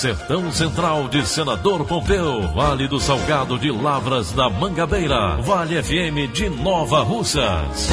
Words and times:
Sertão 0.00 0.50
Central 0.50 1.10
de 1.10 1.26
Senador 1.26 1.84
Pompeu, 1.84 2.50
Vale 2.54 2.88
do 2.88 2.98
Salgado 2.98 3.58
de 3.58 3.70
Lavras 3.70 4.32
da 4.32 4.48
Mangabeira, 4.48 5.36
Vale 5.42 5.82
FM 5.82 6.32
de 6.32 6.48
Nova 6.48 7.02
Russas. 7.02 7.90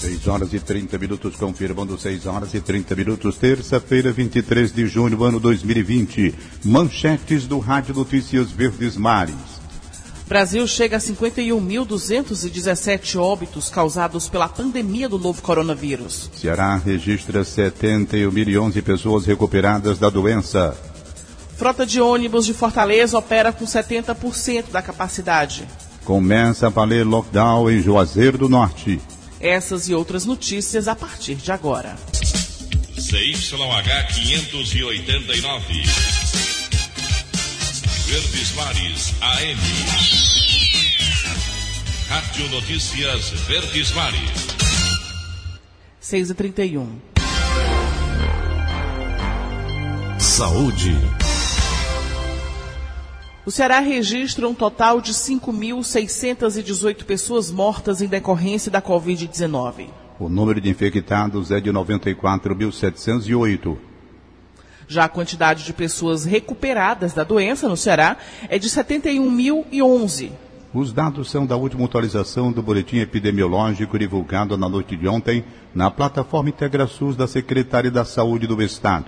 6 0.00 0.26
horas 0.26 0.54
e 0.54 0.58
30 0.58 0.96
minutos, 0.96 1.36
confirmando 1.36 1.98
6 1.98 2.24
horas 2.24 2.54
e 2.54 2.62
30 2.62 2.96
minutos, 2.96 3.36
terça-feira, 3.36 4.10
23 4.10 4.72
de 4.72 4.86
junho, 4.86 5.22
ano 5.22 5.38
2020. 5.38 6.34
Manchetes 6.64 7.46
do 7.46 7.58
Rádio 7.58 7.94
Notícias 7.94 8.50
Verdes 8.50 8.96
Mares. 8.96 9.51
Brasil 10.32 10.66
chega 10.66 10.96
a 10.96 10.98
51.217 10.98 13.20
óbitos 13.20 13.68
causados 13.68 14.30
pela 14.30 14.48
pandemia 14.48 15.06
do 15.06 15.18
novo 15.18 15.42
coronavírus. 15.42 16.30
Ceará 16.34 16.74
registra 16.76 17.42
71.011 17.42 18.82
pessoas 18.82 19.26
recuperadas 19.26 19.98
da 19.98 20.08
doença. 20.08 20.74
Frota 21.58 21.84
de 21.84 22.00
ônibus 22.00 22.46
de 22.46 22.54
Fortaleza 22.54 23.18
opera 23.18 23.52
com 23.52 23.66
70% 23.66 24.70
da 24.70 24.80
capacidade. 24.80 25.68
Começa 26.02 26.68
a 26.68 26.70
valer 26.70 27.04
lockdown 27.04 27.70
em 27.70 27.82
Juazeiro 27.82 28.38
do 28.38 28.48
Norte. 28.48 28.98
Essas 29.38 29.86
e 29.90 29.94
outras 29.94 30.24
notícias 30.24 30.88
a 30.88 30.96
partir 30.96 31.34
de 31.34 31.52
agora. 31.52 31.94
CYH 32.96 34.14
589. 34.14 36.21
Verdes 38.42 38.56
Mares 38.56 39.14
AM. 39.20 39.60
Rádio 42.08 42.48
Notícias 42.50 43.30
Verdes 43.46 43.92
Mares. 43.92 44.48
6 46.00 46.30
e 46.30 46.34
31 46.34 46.98
Saúde. 50.18 50.96
O 53.46 53.52
Ceará 53.52 53.78
registra 53.78 54.48
um 54.48 54.54
total 54.54 55.00
de 55.00 55.12
5.618 55.12 57.04
pessoas 57.04 57.52
mortas 57.52 58.02
em 58.02 58.08
decorrência 58.08 58.72
da 58.72 58.82
Covid-19. 58.82 59.86
O 60.18 60.28
número 60.28 60.60
de 60.60 60.68
infectados 60.68 61.52
é 61.52 61.60
de 61.60 61.70
94.708. 61.70 63.91
Já 64.92 65.04
a 65.04 65.08
quantidade 65.08 65.64
de 65.64 65.72
pessoas 65.72 66.26
recuperadas 66.26 67.14
da 67.14 67.24
doença 67.24 67.66
no 67.66 67.78
Ceará 67.78 68.18
é 68.46 68.58
de 68.58 68.68
71.011. 68.68 70.32
Os 70.74 70.92
dados 70.92 71.30
são 71.30 71.46
da 71.46 71.56
última 71.56 71.86
atualização 71.86 72.52
do 72.52 72.62
boletim 72.62 72.98
epidemiológico 72.98 73.98
divulgado 73.98 74.58
na 74.58 74.68
noite 74.68 74.94
de 74.94 75.08
ontem 75.08 75.46
na 75.74 75.90
plataforma 75.90 76.50
IntegraSUS 76.50 77.16
da 77.16 77.26
Secretaria 77.26 77.90
da 77.90 78.04
Saúde 78.04 78.46
do 78.46 78.62
Estado. 78.62 79.06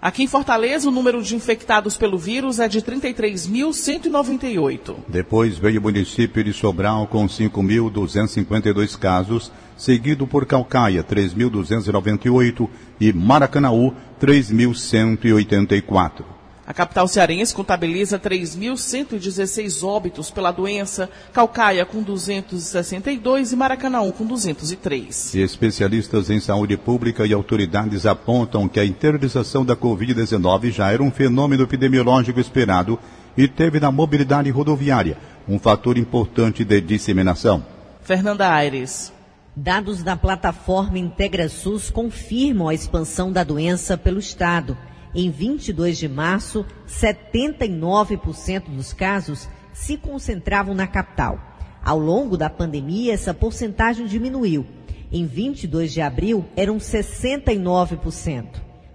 Aqui 0.00 0.24
em 0.24 0.26
Fortaleza, 0.26 0.88
o 0.88 0.92
número 0.92 1.22
de 1.22 1.36
infectados 1.36 1.96
pelo 1.96 2.18
vírus 2.18 2.58
é 2.58 2.66
de 2.66 2.82
33.198. 2.82 4.96
Depois 5.06 5.56
veio 5.56 5.78
o 5.78 5.82
município 5.84 6.42
de 6.42 6.52
Sobral 6.52 7.06
com 7.06 7.28
5.252 7.28 8.98
casos, 8.98 9.52
seguido 9.82 10.28
por 10.28 10.46
Calcaia, 10.46 11.02
3.298 11.02 12.68
e 13.00 13.12
Maracanaú, 13.12 13.92
3.184. 14.20 16.24
A 16.64 16.72
capital 16.72 17.08
cearense 17.08 17.52
contabiliza 17.52 18.20
3.116 18.20 19.84
óbitos 19.84 20.30
pela 20.30 20.52
doença, 20.52 21.10
Calcaia 21.32 21.84
com 21.84 22.00
262 22.00 23.52
e 23.52 23.56
Maracanaú 23.56 24.12
com 24.12 24.24
203. 24.24 25.34
Especialistas 25.34 26.30
em 26.30 26.38
saúde 26.38 26.76
pública 26.76 27.26
e 27.26 27.32
autoridades 27.32 28.06
apontam 28.06 28.68
que 28.68 28.78
a 28.78 28.84
interdização 28.84 29.64
da 29.64 29.74
Covid-19 29.74 30.70
já 30.70 30.92
era 30.92 31.02
um 31.02 31.10
fenômeno 31.10 31.64
epidemiológico 31.64 32.38
esperado 32.38 32.96
e 33.36 33.48
teve 33.48 33.80
na 33.80 33.90
mobilidade 33.90 34.48
rodoviária 34.50 35.18
um 35.48 35.58
fator 35.58 35.98
importante 35.98 36.64
de 36.64 36.80
disseminação. 36.80 37.66
Fernanda 38.04 38.48
Aires. 38.48 39.12
Dados 39.54 40.02
da 40.02 40.16
plataforma 40.16 40.98
IntegraSUS 40.98 41.90
confirmam 41.90 42.68
a 42.68 42.74
expansão 42.74 43.30
da 43.30 43.44
doença 43.44 43.98
pelo 43.98 44.18
Estado. 44.18 44.78
Em 45.14 45.30
22 45.30 45.98
de 45.98 46.08
março, 46.08 46.64
79% 46.88 48.70
dos 48.70 48.94
casos 48.94 49.50
se 49.74 49.98
concentravam 49.98 50.74
na 50.74 50.86
capital. 50.86 51.38
Ao 51.84 51.98
longo 51.98 52.38
da 52.38 52.48
pandemia, 52.48 53.12
essa 53.12 53.34
porcentagem 53.34 54.06
diminuiu. 54.06 54.66
Em 55.12 55.26
22 55.26 55.92
de 55.92 56.00
abril, 56.00 56.46
eram 56.56 56.78
69%. 56.78 58.46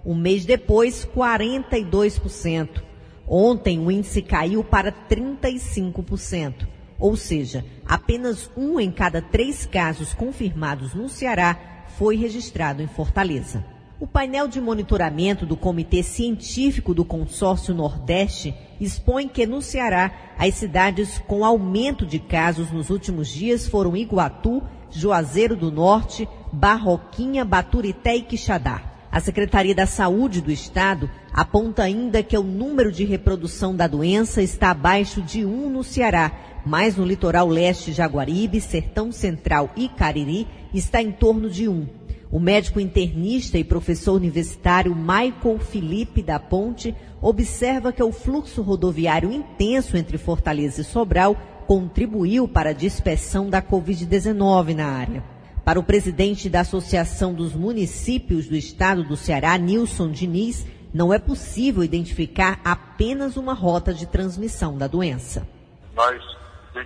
Um 0.04 0.16
mês 0.16 0.44
depois, 0.44 1.06
42%. 1.06 2.82
Ontem, 3.28 3.78
o 3.78 3.92
índice 3.92 4.22
caiu 4.22 4.64
para 4.64 4.90
35%. 4.90 6.66
Ou 6.98 7.16
seja, 7.16 7.64
apenas 7.86 8.50
um 8.56 8.80
em 8.80 8.90
cada 8.90 9.22
três 9.22 9.64
casos 9.64 10.14
confirmados 10.14 10.94
no 10.94 11.08
Ceará 11.08 11.84
foi 11.96 12.16
registrado 12.16 12.82
em 12.82 12.86
Fortaleza. 12.86 13.64
O 14.00 14.06
painel 14.06 14.46
de 14.46 14.60
monitoramento 14.60 15.44
do 15.44 15.56
Comitê 15.56 16.04
Científico 16.04 16.94
do 16.94 17.04
Consórcio 17.04 17.74
Nordeste 17.74 18.54
expõe 18.80 19.26
que 19.26 19.44
no 19.44 19.60
Ceará 19.60 20.12
as 20.38 20.54
cidades 20.54 21.18
com 21.26 21.44
aumento 21.44 22.06
de 22.06 22.20
casos 22.20 22.70
nos 22.70 22.90
últimos 22.90 23.28
dias 23.28 23.66
foram 23.66 23.96
Iguatu, 23.96 24.62
Juazeiro 24.90 25.56
do 25.56 25.72
Norte, 25.72 26.28
Barroquinha, 26.52 27.44
Baturité 27.44 28.16
e 28.16 28.22
Quixadá. 28.22 28.82
A 29.10 29.20
Secretaria 29.20 29.74
da 29.74 29.86
Saúde 29.86 30.40
do 30.40 30.52
Estado 30.52 31.10
aponta 31.32 31.82
ainda 31.82 32.22
que 32.22 32.36
o 32.36 32.42
número 32.42 32.92
de 32.92 33.04
reprodução 33.04 33.74
da 33.74 33.88
doença 33.88 34.42
está 34.42 34.70
abaixo 34.70 35.20
de 35.22 35.44
um 35.44 35.68
no 35.68 35.82
Ceará, 35.82 36.30
mas 36.68 36.98
no 36.98 37.04
litoral 37.06 37.48
leste 37.48 37.94
Jaguaribe, 37.94 38.60
Sertão 38.60 39.10
Central 39.10 39.70
e 39.74 39.88
Cariri 39.88 40.46
está 40.74 41.00
em 41.00 41.10
torno 41.10 41.48
de 41.48 41.66
um. 41.66 41.86
O 42.30 42.38
médico 42.38 42.78
internista 42.78 43.56
e 43.56 43.64
professor 43.64 44.12
universitário 44.12 44.94
Michael 44.94 45.58
Felipe 45.60 46.22
da 46.22 46.38
Ponte 46.38 46.94
observa 47.22 47.90
que 47.90 48.02
o 48.02 48.12
fluxo 48.12 48.60
rodoviário 48.60 49.32
intenso 49.32 49.96
entre 49.96 50.18
Fortaleza 50.18 50.82
e 50.82 50.84
Sobral 50.84 51.34
contribuiu 51.66 52.46
para 52.46 52.68
a 52.70 52.74
dispersão 52.74 53.48
da 53.48 53.62
Covid-19 53.62 54.74
na 54.74 54.88
área. 54.88 55.24
Para 55.64 55.80
o 55.80 55.84
presidente 55.84 56.50
da 56.50 56.60
Associação 56.60 57.32
dos 57.32 57.54
Municípios 57.54 58.46
do 58.46 58.54
Estado 58.54 59.02
do 59.04 59.16
Ceará, 59.16 59.56
Nilson 59.56 60.10
Diniz, 60.10 60.66
não 60.92 61.14
é 61.14 61.18
possível 61.18 61.82
identificar 61.82 62.60
apenas 62.62 63.38
uma 63.38 63.54
rota 63.54 63.94
de 63.94 64.04
transmissão 64.04 64.76
da 64.76 64.86
doença. 64.86 65.48
Nós 65.96 66.37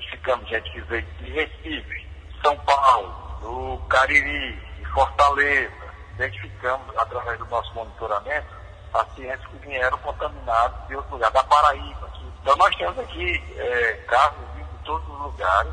identificamos 0.02 0.48
gente 0.48 0.70
que 0.72 0.80
veio 0.82 1.06
de 1.20 1.30
Recife, 1.30 2.06
São 2.42 2.56
Paulo, 2.58 3.14
do 3.40 3.78
Cariri, 3.88 4.58
Fortaleza, 4.92 5.72
identificamos 6.14 6.96
através 6.96 7.38
do 7.38 7.46
nosso 7.46 7.72
monitoramento 7.74 8.46
pacientes 8.92 9.46
que 9.46 9.66
vieram 9.66 9.96
contaminados 9.98 10.86
de 10.88 10.96
outro 10.96 11.12
lugar, 11.12 11.30
da 11.30 11.42
Paraíba. 11.44 12.10
Então 12.42 12.56
nós 12.56 12.74
temos 12.76 12.98
aqui 12.98 13.42
é, 13.56 13.92
casos 14.06 14.38
de 14.54 14.84
todos 14.84 15.08
os 15.08 15.20
lugares, 15.20 15.72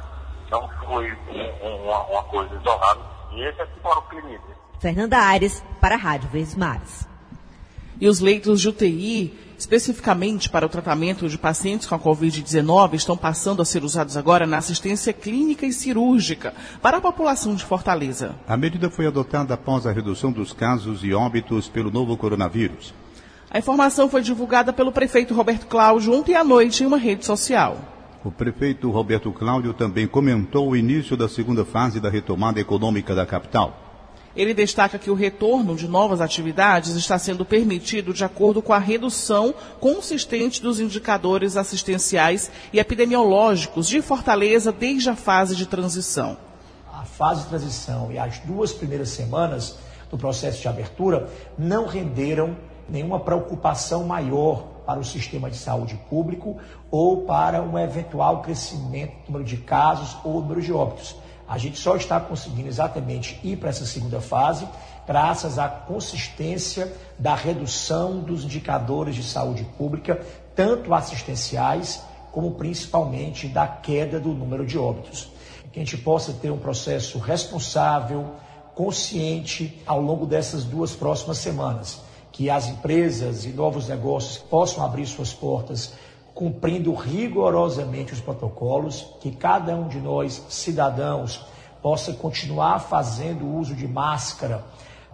não 0.49 0.69
foi 0.85 1.11
um, 1.11 1.83
uma, 1.83 1.99
uma, 2.03 2.23
coisa 2.23 2.55
isolada. 2.55 3.01
E 3.31 3.43
esse 3.43 3.61
aqui 3.61 3.79
para 3.81 3.99
o 3.99 4.01
Clínico. 4.03 4.47
Fernanda 4.79 5.17
Aires, 5.17 5.63
para 5.81 5.95
a 5.95 5.97
Rádio 5.97 6.29
Verdes 6.29 6.55
Mares. 6.55 7.07
E 7.99 8.07
os 8.07 8.21
leitos 8.21 8.61
de 8.61 8.69
UTI 8.69 9.48
especificamente 9.59 10.49
para 10.49 10.65
o 10.65 10.69
tratamento 10.69 11.27
de 11.27 11.37
pacientes 11.37 11.85
com 11.85 11.93
a 11.93 11.99
Covid-19, 11.99 12.93
estão 12.93 13.17
passando 13.17 13.61
a 13.61 13.65
ser 13.65 13.83
usados 13.83 14.15
agora 14.15 14.47
na 14.47 14.57
assistência 14.57 15.11
clínica 15.11 15.65
e 15.65 15.73
cirúrgica 15.73 16.53
para 16.81 16.97
a 16.97 17.01
população 17.01 17.53
de 17.53 17.65
Fortaleza. 17.65 18.35
A 18.47 18.55
medida 18.55 18.89
foi 18.89 19.05
adotada 19.05 19.53
após 19.53 19.85
a 19.85 19.91
redução 19.91 20.31
dos 20.31 20.53
casos 20.53 21.03
e 21.03 21.13
óbitos 21.13 21.67
pelo 21.67 21.91
novo 21.91 22.15
coronavírus. 22.15 22.93
A 23.51 23.59
informação 23.59 24.09
foi 24.09 24.21
divulgada 24.21 24.71
pelo 24.71 24.93
prefeito 24.93 25.33
Roberto 25.33 25.67
Cláudio 25.67 26.13
ontem 26.13 26.35
à 26.35 26.43
noite 26.43 26.83
em 26.83 26.87
uma 26.87 26.97
rede 26.97 27.25
social. 27.25 27.77
O 28.23 28.31
prefeito 28.31 28.89
Roberto 28.89 29.31
Cláudio 29.31 29.73
também 29.73 30.07
comentou 30.07 30.69
o 30.69 30.75
início 30.75 31.17
da 31.17 31.27
segunda 31.27 31.65
fase 31.65 31.99
da 31.99 32.09
retomada 32.09 32.61
econômica 32.61 33.13
da 33.13 33.25
capital. 33.25 33.88
Ele 34.35 34.53
destaca 34.53 34.99
que 34.99 35.09
o 35.09 35.15
retorno 35.15 35.75
de 35.75 35.87
novas 35.87 36.21
atividades 36.21 36.95
está 36.95 37.17
sendo 37.17 37.43
permitido 37.43 38.13
de 38.13 38.23
acordo 38.23 38.61
com 38.61 38.71
a 38.71 38.77
redução 38.77 39.53
consistente 39.79 40.61
dos 40.61 40.79
indicadores 40.79 41.57
assistenciais 41.57 42.51
e 42.71 42.79
epidemiológicos 42.79 43.87
de 43.87 44.01
Fortaleza 44.01 44.71
desde 44.71 45.09
a 45.09 45.15
fase 45.15 45.55
de 45.55 45.65
transição. 45.65 46.37
A 46.93 47.03
fase 47.03 47.43
de 47.43 47.49
transição 47.49 48.11
e 48.11 48.19
as 48.19 48.39
duas 48.39 48.71
primeiras 48.71 49.09
semanas 49.09 49.77
do 50.11 50.17
processo 50.17 50.61
de 50.61 50.67
abertura 50.67 51.29
não 51.57 51.87
renderam 51.87 52.55
nenhuma 52.87 53.19
preocupação 53.19 54.03
maior 54.03 54.63
para 54.85 54.99
o 54.99 55.03
sistema 55.03 55.49
de 55.49 55.57
saúde 55.57 55.99
público 56.09 56.57
ou 56.89 57.21
para 57.21 57.61
um 57.61 57.77
eventual 57.77 58.41
crescimento 58.41 59.11
do 59.25 59.31
número 59.31 59.43
de 59.43 59.57
casos 59.57 60.17
ou 60.23 60.41
número 60.41 60.61
de 60.61 60.73
óbitos. 60.73 61.15
A 61.49 61.57
gente 61.57 61.79
só 61.79 61.95
está 61.95 62.19
conseguindo 62.19 62.67
exatamente 62.67 63.39
ir 63.43 63.57
para 63.57 63.69
essa 63.69 63.83
segunda 63.83 64.21
fase 64.21 64.67
graças 65.07 65.57
à 65.57 65.67
consistência 65.67 66.93
da 67.17 67.33
redução 67.33 68.19
dos 68.19 68.43
indicadores 68.43 69.15
de 69.15 69.23
saúde 69.23 69.63
pública, 69.75 70.23
tanto 70.55 70.93
assistenciais 70.93 72.03
como 72.31 72.51
principalmente 72.51 73.47
da 73.47 73.67
queda 73.67 74.19
do 74.19 74.29
número 74.29 74.63
de 74.63 74.77
óbitos. 74.77 75.31
Que 75.73 75.79
a 75.79 75.83
gente 75.83 75.97
possa 75.97 76.33
ter 76.33 76.51
um 76.51 76.59
processo 76.59 77.17
responsável, 77.17 78.35
consciente 78.75 79.81
ao 79.87 79.99
longo 79.99 80.27
dessas 80.27 80.63
duas 80.63 80.95
próximas 80.95 81.39
semanas, 81.39 81.99
que 82.31 82.47
as 82.47 82.67
empresas 82.67 83.45
e 83.45 83.49
novos 83.49 83.87
negócios 83.87 84.37
possam 84.37 84.85
abrir 84.85 85.07
suas 85.07 85.33
portas 85.33 85.93
cumprindo 86.39 86.93
rigorosamente 86.93 88.13
os 88.13 88.21
protocolos, 88.21 89.13
que 89.19 89.29
cada 89.29 89.75
um 89.75 89.89
de 89.89 89.99
nós, 89.99 90.41
cidadãos, 90.47 91.45
possa 91.81 92.13
continuar 92.13 92.79
fazendo 92.79 93.45
uso 93.45 93.75
de 93.75 93.85
máscara, 93.85 94.63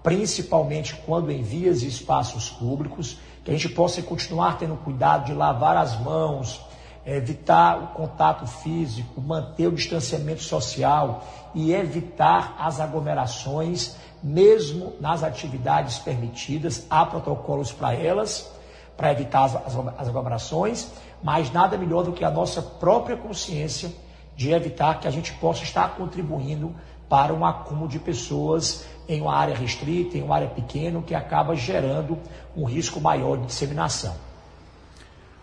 principalmente 0.04 0.94
quando 1.04 1.32
em 1.32 1.42
vias 1.42 1.82
e 1.82 1.88
espaços 1.88 2.52
públicos, 2.52 3.18
que 3.44 3.50
a 3.50 3.54
gente 3.56 3.70
possa 3.70 4.04
continuar 4.04 4.60
tendo 4.60 4.76
cuidado 4.76 5.26
de 5.26 5.34
lavar 5.34 5.76
as 5.78 6.00
mãos, 6.00 6.62
evitar 7.04 7.76
o 7.82 7.88
contato 7.88 8.46
físico, 8.46 9.20
manter 9.20 9.66
o 9.66 9.72
distanciamento 9.72 10.44
social 10.44 11.24
e 11.56 11.74
evitar 11.74 12.56
as 12.60 12.80
aglomerações, 12.80 13.96
mesmo 14.22 14.94
nas 15.02 15.24
atividades 15.24 15.98
permitidas, 15.98 16.86
há 16.88 17.04
protocolos 17.04 17.72
para 17.72 17.96
elas, 17.96 18.48
para 18.96 19.12
evitar 19.12 19.44
as, 19.44 20.08
aglomerações 20.08 20.88
mas 21.26 21.52
nada 21.52 21.76
melhor 21.76 22.04
do 22.04 22.12
que 22.12 22.24
a 22.24 22.30
nossa 22.30 22.62
própria 22.62 23.18
consciência 23.18 23.92
de 24.38 24.52
evitar 24.52 25.00
que 25.00 25.08
a 25.08 25.12
gente 25.12 25.34
possa 25.34 25.64
estar 25.64 25.96
contribuindo 25.96 26.76
para 27.10 27.34
um 27.34 27.44
acúmulo 27.44 27.88
de 27.88 27.98
pessoas 27.98 28.86
em 29.10 29.22
uma 29.22 29.36
área 29.36 29.56
restrita, 29.56 30.20
em 30.20 30.22
uma 30.22 30.36
área 30.36 30.50
pequena, 30.50 31.02
que 31.02 31.16
acaba 31.16 31.56
gerando 31.56 32.20
um 32.56 32.64
risco 32.64 33.02
maior 33.02 33.40
de 33.40 33.48
disseminação. 33.48 34.16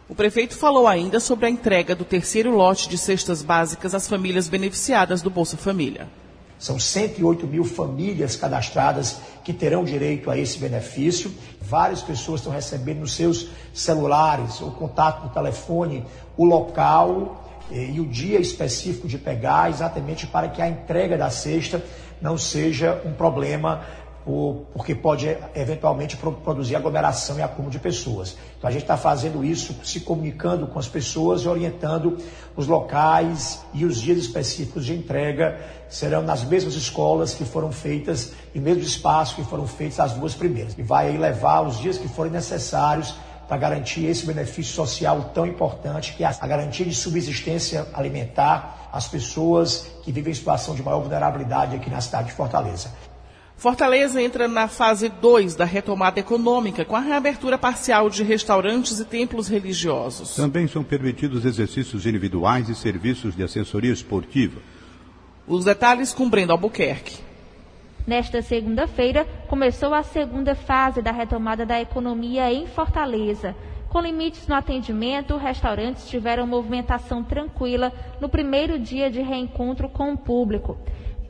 O 0.08 0.14
prefeito 0.14 0.56
falou 0.56 0.86
ainda 0.86 1.18
sobre 1.18 1.46
a 1.46 1.50
entrega 1.50 1.96
do 1.96 2.04
terceiro 2.04 2.54
lote 2.54 2.88
de 2.88 2.96
cestas 2.96 3.42
básicas 3.42 3.92
às 3.92 4.06
famílias 4.06 4.48
beneficiadas 4.48 5.20
do 5.20 5.30
Bolsa 5.30 5.56
Família. 5.56 6.06
São 6.62 6.78
108 6.78 7.44
mil 7.44 7.64
famílias 7.64 8.36
cadastradas 8.36 9.18
que 9.42 9.52
terão 9.52 9.82
direito 9.82 10.30
a 10.30 10.38
esse 10.38 10.58
benefício. 10.58 11.34
Várias 11.72 12.02
pessoas 12.02 12.40
estão 12.40 12.52
recebendo 12.52 12.98
nos 12.98 13.14
seus 13.14 13.48
celulares, 13.72 14.60
o 14.60 14.70
contato 14.72 15.22
do 15.22 15.30
telefone, 15.30 16.04
o 16.36 16.44
local 16.44 17.42
e 17.70 17.98
o 17.98 18.04
dia 18.04 18.38
específico 18.38 19.08
de 19.08 19.16
pegar, 19.16 19.70
exatamente 19.70 20.26
para 20.26 20.48
que 20.48 20.60
a 20.60 20.68
entrega 20.68 21.16
da 21.16 21.30
cesta 21.30 21.82
não 22.20 22.36
seja 22.36 23.00
um 23.06 23.14
problema 23.14 23.86
porque 24.24 24.94
pode 24.94 25.36
eventualmente 25.54 26.16
produzir 26.16 26.76
aglomeração 26.76 27.38
e 27.38 27.42
acúmulo 27.42 27.70
de 27.70 27.78
pessoas. 27.78 28.36
Então 28.56 28.68
a 28.68 28.72
gente 28.72 28.82
está 28.82 28.96
fazendo 28.96 29.44
isso, 29.44 29.74
se 29.84 30.00
comunicando 30.00 30.66
com 30.66 30.78
as 30.78 30.86
pessoas 30.86 31.42
e 31.42 31.48
orientando 31.48 32.16
os 32.56 32.66
locais 32.66 33.60
e 33.74 33.84
os 33.84 34.00
dias 34.00 34.18
específicos 34.18 34.84
de 34.84 34.94
entrega 34.94 35.58
serão 35.88 36.22
nas 36.22 36.44
mesmas 36.44 36.74
escolas 36.74 37.34
que 37.34 37.44
foram 37.44 37.72
feitas 37.72 38.32
e 38.54 38.60
mesmo 38.60 38.82
espaço 38.82 39.34
que 39.34 39.44
foram 39.44 39.66
feitas 39.66 39.98
as 39.98 40.12
duas 40.12 40.34
primeiras. 40.34 40.74
E 40.78 40.82
vai 40.82 41.16
levar 41.16 41.62
os 41.62 41.78
dias 41.78 41.98
que 41.98 42.08
forem 42.08 42.30
necessários 42.30 43.14
para 43.48 43.56
garantir 43.56 44.06
esse 44.06 44.24
benefício 44.24 44.72
social 44.72 45.32
tão 45.34 45.46
importante 45.46 46.14
que 46.14 46.24
é 46.24 46.26
a 46.26 46.46
garantia 46.46 46.86
de 46.86 46.94
subsistência 46.94 47.86
alimentar 47.92 48.88
às 48.92 49.08
pessoas 49.08 49.88
que 50.02 50.12
vivem 50.12 50.30
em 50.30 50.34
situação 50.34 50.74
de 50.74 50.82
maior 50.82 51.00
vulnerabilidade 51.00 51.76
aqui 51.76 51.90
na 51.90 52.00
cidade 52.00 52.28
de 52.28 52.34
Fortaleza. 52.34 52.90
Fortaleza 53.62 54.20
entra 54.20 54.48
na 54.48 54.66
fase 54.66 55.08
2 55.08 55.54
da 55.54 55.64
retomada 55.64 56.18
econômica, 56.18 56.84
com 56.84 56.96
a 56.96 56.98
reabertura 56.98 57.56
parcial 57.56 58.10
de 58.10 58.24
restaurantes 58.24 58.98
e 58.98 59.04
templos 59.04 59.46
religiosos. 59.46 60.34
Também 60.34 60.66
são 60.66 60.82
permitidos 60.82 61.44
exercícios 61.44 62.04
individuais 62.04 62.68
e 62.68 62.74
serviços 62.74 63.36
de 63.36 63.44
assessoria 63.44 63.92
esportiva. 63.92 64.60
Os 65.46 65.64
detalhes 65.64 66.12
com 66.12 66.28
Brenda 66.28 66.52
Albuquerque. 66.52 67.20
Nesta 68.04 68.42
segunda-feira, 68.42 69.24
começou 69.46 69.94
a 69.94 70.02
segunda 70.02 70.56
fase 70.56 71.00
da 71.00 71.12
retomada 71.12 71.64
da 71.64 71.80
economia 71.80 72.52
em 72.52 72.66
Fortaleza. 72.66 73.54
Com 73.88 74.00
limites 74.00 74.48
no 74.48 74.56
atendimento, 74.56 75.36
restaurantes 75.36 76.08
tiveram 76.08 76.48
movimentação 76.48 77.22
tranquila 77.22 77.92
no 78.20 78.28
primeiro 78.28 78.76
dia 78.76 79.08
de 79.08 79.22
reencontro 79.22 79.88
com 79.88 80.12
o 80.12 80.18
público. 80.18 80.76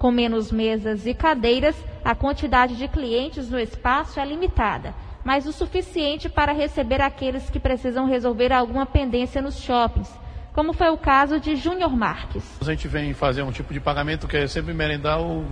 Com 0.02 0.10
menos 0.10 0.50
mesas 0.50 1.06
e 1.06 1.14
cadeiras, 1.14 1.76
a 2.04 2.12
quantidade 2.12 2.74
de 2.74 2.88
clientes 2.88 3.48
no 3.48 3.56
espaço 3.56 4.18
é 4.18 4.24
limitada, 4.26 4.92
mas 5.22 5.46
o 5.46 5.52
suficiente 5.52 6.28
para 6.28 6.50
receber 6.50 7.00
aqueles 7.00 7.48
que 7.48 7.60
precisam 7.60 8.04
resolver 8.04 8.52
alguma 8.52 8.84
pendência 8.84 9.40
nos 9.40 9.60
shoppings, 9.60 10.12
como 10.52 10.72
foi 10.72 10.90
o 10.90 10.98
caso 10.98 11.38
de 11.38 11.54
Júnior 11.54 11.96
Marques. 11.96 12.42
A 12.60 12.64
gente 12.64 12.88
vem 12.88 13.14
fazer 13.14 13.42
um 13.42 13.52
tipo 13.52 13.72
de 13.72 13.78
pagamento 13.78 14.26
que 14.26 14.36
é 14.36 14.48
sempre 14.48 14.74
merendar 14.74 15.20
ou 15.20 15.44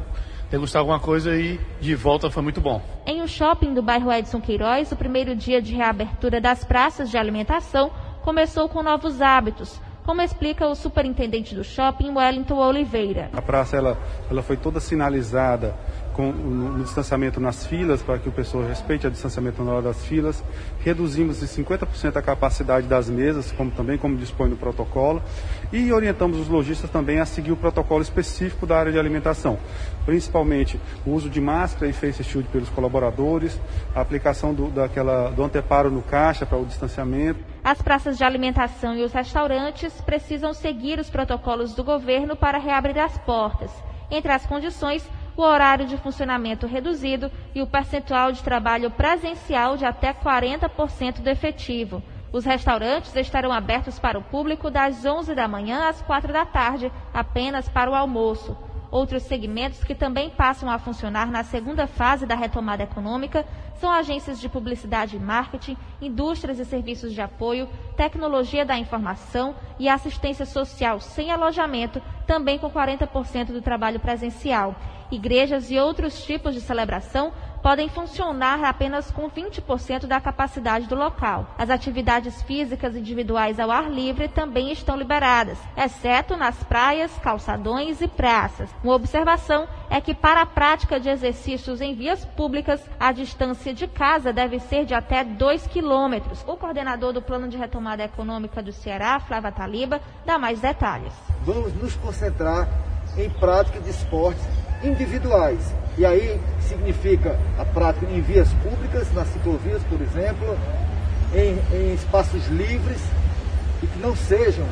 degustar 0.51 0.81
alguma 0.81 0.99
coisa 0.99 1.33
e 1.37 1.61
de 1.81 1.95
volta 1.95 2.29
foi 2.29 2.43
muito 2.43 2.61
bom. 2.61 2.83
Em 3.07 3.23
um 3.23 3.29
shopping 3.29 3.73
do 3.73 3.83
bairro 3.83 4.13
Edson 4.13 4.41
Queiroz, 4.41 4.91
o 4.91 4.97
primeiro 4.97 5.37
dia 5.37 5.63
de 5.63 5.77
reabertura 5.77 6.41
das 6.41 6.65
praças 6.65 7.09
de 7.09 7.17
alimentação 7.17 7.93
começou 8.21 8.69
com 8.69 8.83
novos 8.83 9.23
hábitos 9.23 9.81
como 10.05 10.23
explica 10.23 10.67
o 10.67 10.75
superintendente 10.75 11.55
do 11.55 11.63
shopping, 11.63 12.11
Wellington 12.11 12.57
Oliveira. 12.57 13.31
A 13.33 13.43
praça 13.43 13.77
ela, 13.77 13.99
ela 14.31 14.43
foi 14.43 14.57
toda 14.57 14.81
sinalizada 14.81 15.75
com 16.21 16.29
o 16.29 16.83
distanciamento 16.83 17.41
nas 17.41 17.67
filas, 17.67 18.03
para 18.03 18.19
que 18.19 18.29
o 18.29 18.33
pessoal 18.33 18.63
respeite 18.65 19.07
o 19.07 19.11
distanciamento 19.11 19.65
na 19.65 19.73
hora 19.73 19.83
das 19.83 20.05
filas. 20.05 20.45
Reduzimos 20.81 21.43
em 21.43 21.65
50% 21.65 22.15
a 22.17 22.21
capacidade 22.21 22.87
das 22.87 23.09
mesas, 23.09 23.51
como 23.53 23.71
também 23.71 23.97
como 23.97 24.19
dispõe 24.19 24.51
no 24.51 24.57
protocolo, 24.57 25.23
e 25.73 25.91
orientamos 25.91 26.39
os 26.39 26.49
lojistas 26.49 26.91
também 26.91 27.21
a 27.21 27.25
seguir 27.25 27.53
o 27.53 27.57
protocolo 27.57 28.03
específico 28.03 28.67
da 28.67 28.79
área 28.79 28.93
de 28.93 28.99
alimentação, 28.99 29.59
principalmente 30.05 30.79
o 31.07 31.13
uso 31.13 31.31
de 31.31 31.41
máscara 31.41 31.89
e 31.89 31.93
face 31.95 32.23
shield 32.23 32.47
pelos 32.49 32.69
colaboradores, 32.69 33.59
a 33.95 34.03
aplicação 34.03 34.53
do, 34.53 34.69
daquela, 34.69 35.31
do 35.31 35.43
anteparo 35.43 35.91
no 35.91 36.03
caixa 36.03 36.45
para 36.45 36.59
o 36.59 36.67
distanciamento. 36.67 37.41
As 37.65 37.81
praças 37.81 38.19
de 38.19 38.25
alimentação 38.25 38.95
e 38.95 39.03
os 39.03 39.13
restaurantes 39.13 39.99
precisam 40.03 40.53
seguir 40.53 40.99
os 40.99 41.09
protocolos 41.09 41.75
do 41.75 41.83
governo 41.83 42.37
para 42.37 42.59
reabrir 42.59 42.99
as 42.99 43.17
portas. 43.19 43.71
Entre 44.11 44.33
as 44.33 44.45
condições, 44.45 45.09
o 45.37 45.43
horário 45.43 45.87
de 45.87 45.97
funcionamento 45.97 46.67
reduzido 46.67 47.31
e 47.55 47.63
o 47.63 47.67
percentual 47.67 48.33
de 48.33 48.43
trabalho 48.43 48.91
presencial 48.91 49.77
de 49.77 49.85
até 49.85 50.13
40% 50.13 51.21
do 51.21 51.29
efetivo. 51.29 52.03
Os 52.33 52.45
restaurantes 52.45 53.15
estarão 53.17 53.53
abertos 53.53 53.99
para 53.99 54.19
o 54.19 54.23
público 54.23 54.71
das 54.71 55.05
11 55.05 55.35
da 55.35 55.49
manhã 55.49 55.89
às 55.89 56.01
4 56.03 56.33
da 56.33 56.45
tarde, 56.45 56.93
apenas 57.13 57.69
para 57.69 57.91
o 57.91 57.95
almoço. 57.95 58.57
Outros 58.91 59.23
segmentos 59.23 59.85
que 59.85 59.95
também 59.95 60.31
passam 60.31 60.69
a 60.69 60.79
funcionar 60.79 61.31
na 61.31 61.45
segunda 61.45 61.87
fase 61.87 62.27
da 62.27 62.35
retomada 62.35 62.83
econômica 62.83 63.47
são 63.75 63.91
agências 63.91 64.41
de 64.41 64.49
publicidade 64.49 65.17
e 65.17 65.21
marketing, 65.21 65.77
indústrias 66.03 66.59
e 66.59 66.65
serviços 66.65 67.13
de 67.13 67.21
apoio, 67.21 67.69
tecnologia 67.97 68.65
da 68.65 68.77
informação 68.77 69.55
e 69.79 69.89
assistência 69.89 70.45
social 70.45 70.99
sem 70.99 71.31
alojamento, 71.31 72.03
também 72.27 72.59
com 72.59 72.69
40% 72.69 73.53
do 73.53 73.63
trabalho 73.63 74.01
presencial. 74.01 74.75
Igrejas 75.11 75.71
e 75.71 75.79
outros 75.79 76.25
tipos 76.25 76.53
de 76.53 76.61
celebração 76.61 77.33
podem 77.63 77.89
funcionar 77.89 78.65
apenas 78.65 79.11
com 79.11 79.31
20% 79.31 80.07
da 80.07 80.21
capacidade 80.21 80.87
do 80.87 80.95
local. 80.95 81.55
As 81.59 81.71
atividades 81.71 82.43
físicas 82.43 82.97
individuais 82.97 83.61
ao 83.61 83.71
ar 83.71 83.91
livre 83.91 84.29
também 84.29 84.73
estão 84.73 84.97
liberadas, 84.97 85.59
exceto 85.77 86.37
nas 86.37 86.63
praias, 86.65 87.13
calçadões 87.19 88.01
e 88.01 88.09
praças. 88.09 88.71
Uma 88.83 88.95
observação 88.95 89.69
é 89.89 90.01
que 90.01 90.15
para 90.15 90.43
a 90.43 90.47
prática 90.47 90.99
de 90.99 91.09
exercícios 91.09 91.81
em 91.81 91.95
vias 91.95 92.25
públicas, 92.25 92.81
a 92.99 93.13
distância 93.13 93.73
de 93.75 93.87
casa 93.87 94.33
deve 94.33 94.59
ser 94.59 94.85
de 94.85 94.95
até 94.95 95.25
2 95.25 95.67
quilômetros. 95.67 96.45
O 96.47 96.57
coordenador 96.57 97.13
do 97.13 97.23
Plano 97.23 97.49
de 97.49 97.57
Retomada 97.57 98.05
Econômica 98.05 98.63
do 98.63 98.73
Ceará, 98.73 99.21
Flávia 99.21 99.53
Taliba, 99.53 100.01
dá 100.25 100.39
mais 100.39 100.61
detalhes. 100.61 101.13
Vamos 101.45 101.75
nos 101.75 101.95
concentrar 101.97 102.69
em 103.17 103.29
prática 103.31 103.81
de 103.81 103.91
esportes 103.91 104.43
individuais. 104.83 105.75
E 105.99 106.05
aí 106.05 106.41
significa 106.61 107.39
a 107.59 107.65
prática 107.65 108.07
em 108.07 108.21
vias 108.21 108.49
públicas, 108.63 109.13
nas 109.13 109.29
ciclovias, 109.29 109.83
por 109.85 110.01
exemplo, 110.01 110.57
em, 111.35 111.59
em 111.77 111.95
espaços 111.95 112.47
livres 112.49 113.01
e 113.83 113.87
que 113.87 113.99
não 113.99 114.15
sejam 114.17 114.67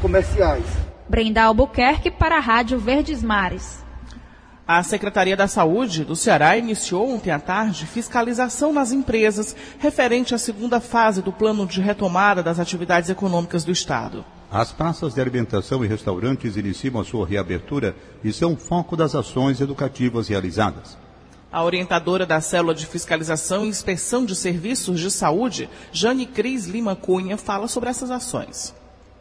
comerciais. 0.00 0.64
Brenda 1.08 1.42
Albuquerque 1.44 2.10
para 2.10 2.36
a 2.36 2.40
Rádio 2.40 2.78
Verdes 2.78 3.22
Mares. 3.22 3.84
A 4.66 4.82
Secretaria 4.82 5.36
da 5.36 5.46
Saúde 5.46 6.04
do 6.04 6.16
Ceará 6.16 6.56
iniciou 6.56 7.08
ontem 7.14 7.30
à 7.30 7.38
tarde 7.38 7.86
fiscalização 7.86 8.72
nas 8.72 8.90
empresas 8.90 9.54
referente 9.78 10.34
à 10.34 10.38
segunda 10.38 10.80
fase 10.80 11.22
do 11.22 11.32
plano 11.32 11.64
de 11.64 11.80
retomada 11.80 12.42
das 12.42 12.58
atividades 12.58 13.08
econômicas 13.08 13.64
do 13.64 13.70
Estado. 13.70 14.24
As 14.56 14.72
praças 14.72 15.12
de 15.12 15.20
alimentação 15.20 15.84
e 15.84 15.86
restaurantes 15.86 16.56
iniciam 16.56 16.98
a 16.98 17.04
sua 17.04 17.26
reabertura 17.26 17.94
e 18.24 18.32
são 18.32 18.56
foco 18.56 18.96
das 18.96 19.14
ações 19.14 19.60
educativas 19.60 20.28
realizadas. 20.28 20.96
A 21.52 21.62
orientadora 21.62 22.24
da 22.24 22.40
Célula 22.40 22.74
de 22.74 22.86
Fiscalização 22.86 23.66
e 23.66 23.68
Inspeção 23.68 24.24
de 24.24 24.34
Serviços 24.34 24.98
de 24.98 25.10
Saúde, 25.10 25.68
Jane 25.92 26.24
Cris 26.24 26.64
Lima 26.64 26.96
Cunha, 26.96 27.36
fala 27.36 27.68
sobre 27.68 27.90
essas 27.90 28.10
ações. 28.10 28.74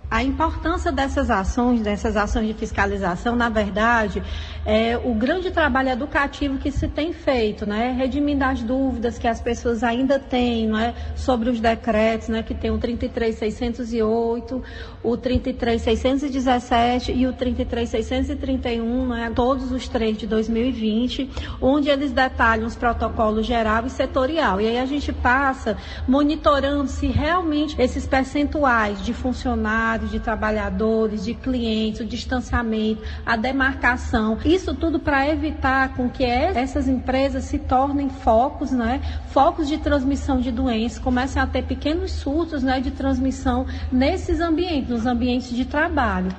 A 0.09 0.23
importância 0.23 0.91
dessas 0.91 1.31
ações, 1.31 1.81
dessas 1.81 2.15
ações 2.15 2.47
de 2.47 2.53
fiscalização, 2.53 3.35
na 3.35 3.49
verdade, 3.49 4.21
é 4.63 4.97
o 4.97 5.13
grande 5.15 5.49
trabalho 5.51 5.89
educativo 5.89 6.57
que 6.57 6.71
se 6.71 6.87
tem 6.87 7.11
feito, 7.11 7.65
né? 7.65 7.91
Redimindo 7.97 8.43
as 8.43 8.61
dúvidas 8.61 9.17
que 9.17 9.27
as 9.27 9.41
pessoas 9.41 9.83
ainda 9.83 10.19
têm, 10.19 10.67
não 10.67 10.77
é? 10.79 10.93
Sobre 11.15 11.49
os 11.49 11.59
decretos, 11.59 12.29
né? 12.29 12.43
Que 12.43 12.53
tem 12.53 12.69
o 12.69 12.77
33608, 12.77 14.63
o 15.03 15.17
33617 15.17 17.11
e 17.11 17.25
o 17.25 17.33
33631, 17.33 19.07
né? 19.07 19.31
Todos 19.35 19.71
os 19.71 19.87
três 19.87 20.17
de 20.17 20.27
2020, 20.27 21.31
onde 21.59 21.89
eles 21.89 22.11
detalham 22.11 22.67
os 22.67 22.75
protocolos 22.75 23.45
geral 23.45 23.85
e 23.87 23.89
setorial. 23.89 24.61
E 24.61 24.67
aí 24.67 24.77
a 24.77 24.85
gente 24.85 25.11
passa 25.11 25.77
monitorando 26.07 26.87
se 26.87 27.07
realmente 27.07 27.75
esses 27.81 28.05
percentuais 28.05 29.03
de 29.03 29.11
funcionários 29.11 29.94
de 29.97 30.19
trabalhadores, 30.19 31.23
de 31.23 31.33
clientes, 31.33 32.01
o 32.01 32.05
distanciamento, 32.05 33.01
a 33.25 33.35
demarcação. 33.35 34.37
Isso 34.43 34.73
tudo 34.73 34.99
para 34.99 35.29
evitar 35.29 35.95
com 35.95 36.09
que 36.09 36.23
essas 36.23 36.87
empresas 36.87 37.45
se 37.45 37.59
tornem 37.59 38.09
focos, 38.09 38.71
né? 38.71 39.01
Focos 39.29 39.67
de 39.67 39.77
transmissão 39.77 40.39
de 40.39 40.51
doenças, 40.51 40.99
comecem 40.99 41.41
a 41.41 41.47
ter 41.47 41.63
pequenos 41.63 42.11
surtos, 42.11 42.63
né, 42.63 42.79
de 42.79 42.91
transmissão 42.91 43.65
nesses 43.91 44.39
ambientes, 44.39 44.89
nos 44.89 45.05
ambientes 45.05 45.49
de 45.49 45.65
trabalho. 45.65 46.33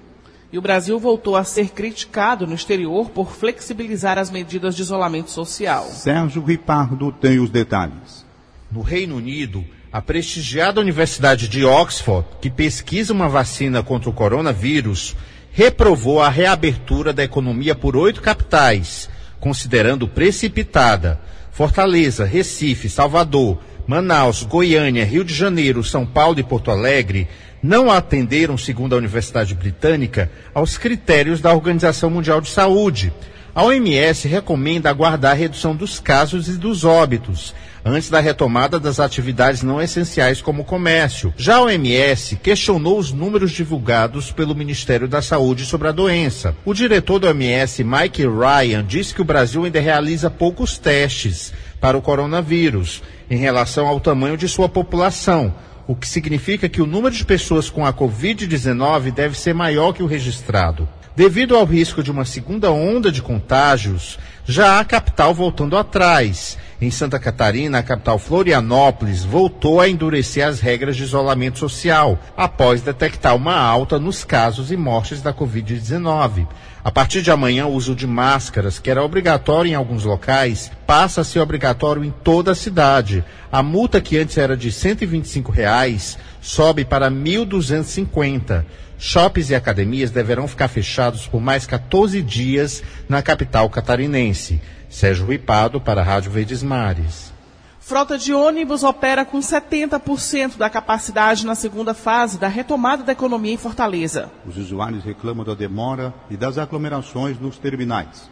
E 0.51 0.57
o 0.57 0.61
Brasil 0.61 0.99
voltou 0.99 1.35
a 1.35 1.43
ser 1.43 1.69
criticado 1.69 2.45
no 2.45 2.53
exterior 2.53 3.09
por 3.09 3.31
flexibilizar 3.31 4.19
as 4.19 4.29
medidas 4.29 4.75
de 4.75 4.83
isolamento 4.83 5.31
social. 5.31 5.85
Sérgio 5.85 6.43
Ripardo 6.43 7.11
tem 7.11 7.39
os 7.39 7.49
detalhes. 7.49 8.23
No 8.71 8.81
Reino 8.81 9.15
Unido, 9.15 9.65
a 9.93 10.01
prestigiada 10.01 10.81
Universidade 10.81 11.47
de 11.47 11.63
Oxford, 11.63 12.25
que 12.41 12.49
pesquisa 12.49 13.13
uma 13.13 13.29
vacina 13.29 13.83
contra 13.83 14.09
o 14.09 14.13
coronavírus, 14.13 15.15
reprovou 15.51 16.19
a 16.19 16.29
reabertura 16.29 17.13
da 17.13 17.23
economia 17.23 17.75
por 17.75 17.95
oito 17.95 18.19
capitais, 18.19 19.07
considerando 19.39 20.07
precipitada. 20.07 21.21
Fortaleza, 21.51 22.25
Recife, 22.25 22.89
Salvador, 22.89 23.59
Manaus, 23.85 24.41
Goiânia, 24.41 25.05
Rio 25.05 25.23
de 25.23 25.31
Janeiro, 25.31 25.83
São 25.83 26.07
Paulo 26.07 26.39
e 26.39 26.43
Porto 26.43 26.71
Alegre 26.71 27.27
não 27.61 27.91
atenderam, 27.91 28.57
segundo 28.57 28.95
a 28.95 28.97
Universidade 28.97 29.53
Britânica, 29.53 30.31
aos 30.55 30.75
critérios 30.75 31.39
da 31.39 31.53
Organização 31.53 32.09
Mundial 32.09 32.41
de 32.41 32.49
Saúde. 32.49 33.13
A 33.53 33.63
OMS 33.63 34.27
recomenda 34.27 34.89
aguardar 34.89 35.33
a 35.33 35.35
redução 35.35 35.75
dos 35.75 35.99
casos 35.99 36.47
e 36.47 36.53
dos 36.53 36.83
óbitos 36.83 37.53
antes 37.85 38.09
da 38.09 38.19
retomada 38.19 38.79
das 38.79 38.99
atividades 38.99 39.61
não 39.61 39.81
essenciais 39.81 40.41
como 40.41 40.61
o 40.61 40.65
comércio. 40.65 41.33
Já 41.37 41.57
a 41.57 41.61
OMS 41.63 42.35
questionou 42.37 42.97
os 42.97 43.11
números 43.11 43.51
divulgados 43.51 44.31
pelo 44.31 44.55
Ministério 44.55 45.07
da 45.07 45.21
Saúde 45.21 45.65
sobre 45.65 45.87
a 45.87 45.91
doença. 45.91 46.55
O 46.65 46.73
diretor 46.73 47.19
da 47.19 47.27
OMS, 47.29 47.83
Mike 47.83 48.23
Ryan, 48.23 48.85
disse 48.85 49.13
que 49.13 49.21
o 49.21 49.25
Brasil 49.25 49.63
ainda 49.63 49.79
realiza 49.79 50.29
poucos 50.29 50.77
testes 50.77 51.53
para 51.79 51.97
o 51.97 52.01
coronavírus 52.01 53.03
em 53.29 53.37
relação 53.37 53.87
ao 53.87 53.99
tamanho 53.99 54.37
de 54.37 54.47
sua 54.47 54.69
população 54.69 55.53
o 55.87 55.95
que 55.95 56.07
significa 56.07 56.69
que 56.69 56.81
o 56.81 56.85
número 56.85 57.13
de 57.13 57.25
pessoas 57.25 57.69
com 57.69 57.85
a 57.85 57.93
Covid-19 57.93 59.11
deve 59.11 59.37
ser 59.37 59.53
maior 59.53 59.93
que 59.93 60.03
o 60.03 60.07
registrado. 60.07 60.87
Devido 61.15 61.55
ao 61.55 61.63
risco 61.63 62.01
de 62.01 62.09
uma 62.09 62.25
segunda 62.25 62.71
onda 62.71 63.11
de 63.11 63.21
contágios, 63.21 64.17
já 64.47 64.79
há 64.79 64.83
capital 64.83 65.31
voltando 65.31 65.77
atrás. 65.77 66.57
Em 66.81 66.89
Santa 66.89 67.19
Catarina, 67.19 67.77
a 67.77 67.83
capital 67.83 68.17
Florianópolis 68.17 69.23
voltou 69.23 69.79
a 69.79 69.87
endurecer 69.87 70.45
as 70.45 70.59
regras 70.59 70.95
de 70.95 71.03
isolamento 71.03 71.59
social, 71.59 72.17
após 72.35 72.81
detectar 72.81 73.35
uma 73.35 73.55
alta 73.55 73.99
nos 73.99 74.23
casos 74.23 74.71
e 74.71 74.75
mortes 74.75 75.21
da 75.21 75.31
Covid-19. 75.31 76.47
A 76.83 76.91
partir 76.91 77.21
de 77.21 77.29
amanhã, 77.29 77.67
o 77.67 77.73
uso 77.73 77.95
de 77.95 78.07
máscaras, 78.07 78.79
que 78.79 78.89
era 78.89 79.03
obrigatório 79.03 79.69
em 79.69 79.75
alguns 79.75 80.03
locais, 80.05 80.71
passa 80.87 81.21
a 81.21 81.23
ser 81.23 81.39
obrigatório 81.41 82.03
em 82.03 82.11
toda 82.23 82.53
a 82.53 82.55
cidade. 82.55 83.23
A 83.51 83.61
multa 83.61 84.01
que 84.01 84.17
antes 84.17 84.39
era 84.39 84.57
de 84.57 84.71
125 84.71 85.51
reais, 85.51 86.17
sobe 86.41 86.83
para 86.83 87.07
R$ 87.07 87.13
1.250. 87.13 88.65
Shoppings 89.05 89.49
e 89.49 89.55
academias 89.55 90.11
deverão 90.11 90.47
ficar 90.47 90.69
fechados 90.69 91.27
por 91.27 91.41
mais 91.41 91.65
14 91.65 92.21
dias 92.21 92.81
na 93.09 93.21
capital 93.21 93.69
catarinense. 93.69 94.61
Sérgio 94.89 95.27
Ripado 95.27 95.81
para 95.81 95.99
a 95.99 96.03
Rádio 96.05 96.31
Verdes 96.31 96.63
Mares. 96.63 97.33
Frota 97.81 98.17
de 98.17 98.33
ônibus 98.33 98.81
opera 98.81 99.25
com 99.25 99.39
70% 99.39 100.55
da 100.55 100.69
capacidade 100.69 101.45
na 101.45 101.53
segunda 101.53 101.93
fase 101.93 102.39
da 102.39 102.47
retomada 102.47 103.03
da 103.03 103.11
economia 103.11 103.53
em 103.53 103.57
Fortaleza. 103.57 104.31
Os 104.47 104.55
usuários 104.55 105.03
reclamam 105.03 105.43
da 105.43 105.53
demora 105.53 106.13
e 106.29 106.37
das 106.37 106.57
aglomerações 106.57 107.37
nos 107.37 107.57
terminais. 107.57 108.29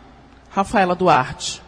Rafaela 0.52 0.96
Duarte. 0.96 1.62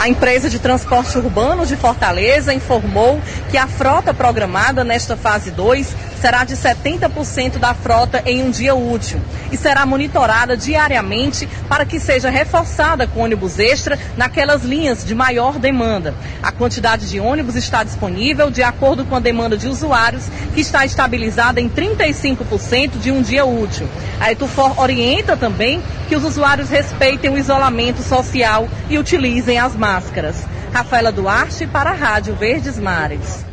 A 0.00 0.08
empresa 0.08 0.48
de 0.48 0.58
transporte 0.58 1.18
urbano 1.18 1.66
de 1.66 1.76
Fortaleza 1.76 2.54
informou 2.54 3.20
que 3.50 3.58
a 3.58 3.66
frota 3.66 4.14
programada 4.14 4.82
nesta 4.82 5.14
fase 5.14 5.50
2 5.50 5.94
será 6.20 6.44
de 6.44 6.54
70% 6.54 7.58
da 7.58 7.72
frota 7.74 8.22
em 8.26 8.42
um 8.42 8.50
dia 8.50 8.74
útil 8.74 9.20
e 9.50 9.56
será 9.56 9.86
monitorada 9.86 10.56
diariamente 10.56 11.48
para 11.68 11.84
que 11.84 11.98
seja 11.98 12.28
reforçada 12.28 13.06
com 13.06 13.20
ônibus 13.20 13.58
extra 13.58 13.98
naquelas 14.16 14.62
linhas 14.62 15.04
de 15.04 15.14
maior 15.14 15.58
demanda. 15.58 16.14
A 16.42 16.52
quantidade 16.52 17.08
de 17.08 17.18
ônibus 17.18 17.56
está 17.56 17.82
disponível 17.82 18.50
de 18.50 18.62
acordo 18.62 19.04
com 19.04 19.16
a 19.16 19.20
demanda 19.20 19.56
de 19.56 19.68
usuários, 19.68 20.28
que 20.54 20.60
está 20.60 20.84
estabilizada 20.84 21.60
em 21.60 21.68
35% 21.68 22.98
de 22.98 23.10
um 23.10 23.22
dia 23.22 23.44
útil. 23.44 23.88
A 24.20 24.30
Etufor 24.30 24.78
orienta 24.78 25.36
também 25.36 25.82
que 26.08 26.16
os 26.16 26.24
usuários 26.24 26.68
respeitem 26.68 27.30
o 27.30 27.38
isolamento 27.38 28.02
social 28.02 28.68
e 28.88 28.98
utilizem 28.98 29.58
as 29.58 29.74
máscaras. 29.74 30.36
Rafaela 30.72 31.10
Duarte 31.10 31.66
para 31.66 31.90
a 31.90 31.94
Rádio 31.94 32.34
Verdes 32.34 32.78
Mares. 32.78 33.49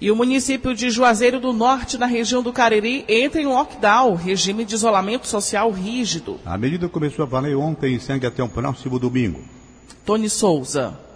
E 0.00 0.10
o 0.10 0.16
município 0.16 0.74
de 0.74 0.88
Juazeiro 0.88 1.38
do 1.38 1.52
Norte, 1.52 1.98
na 1.98 2.06
região 2.06 2.42
do 2.42 2.54
Cariri, 2.54 3.04
entra 3.06 3.38
em 3.38 3.46
lockdown, 3.46 4.14
regime 4.14 4.64
de 4.64 4.74
isolamento 4.74 5.26
social 5.26 5.70
rígido. 5.70 6.40
A 6.44 6.56
medida 6.56 6.88
começou 6.88 7.22
a 7.22 7.28
valer 7.28 7.54
ontem 7.54 7.96
e 7.96 8.00
segue 8.00 8.26
até 8.26 8.42
o 8.42 8.48
próximo 8.48 8.98
domingo. 8.98 9.42
Tony 10.06 10.30
Souza. 10.30 11.09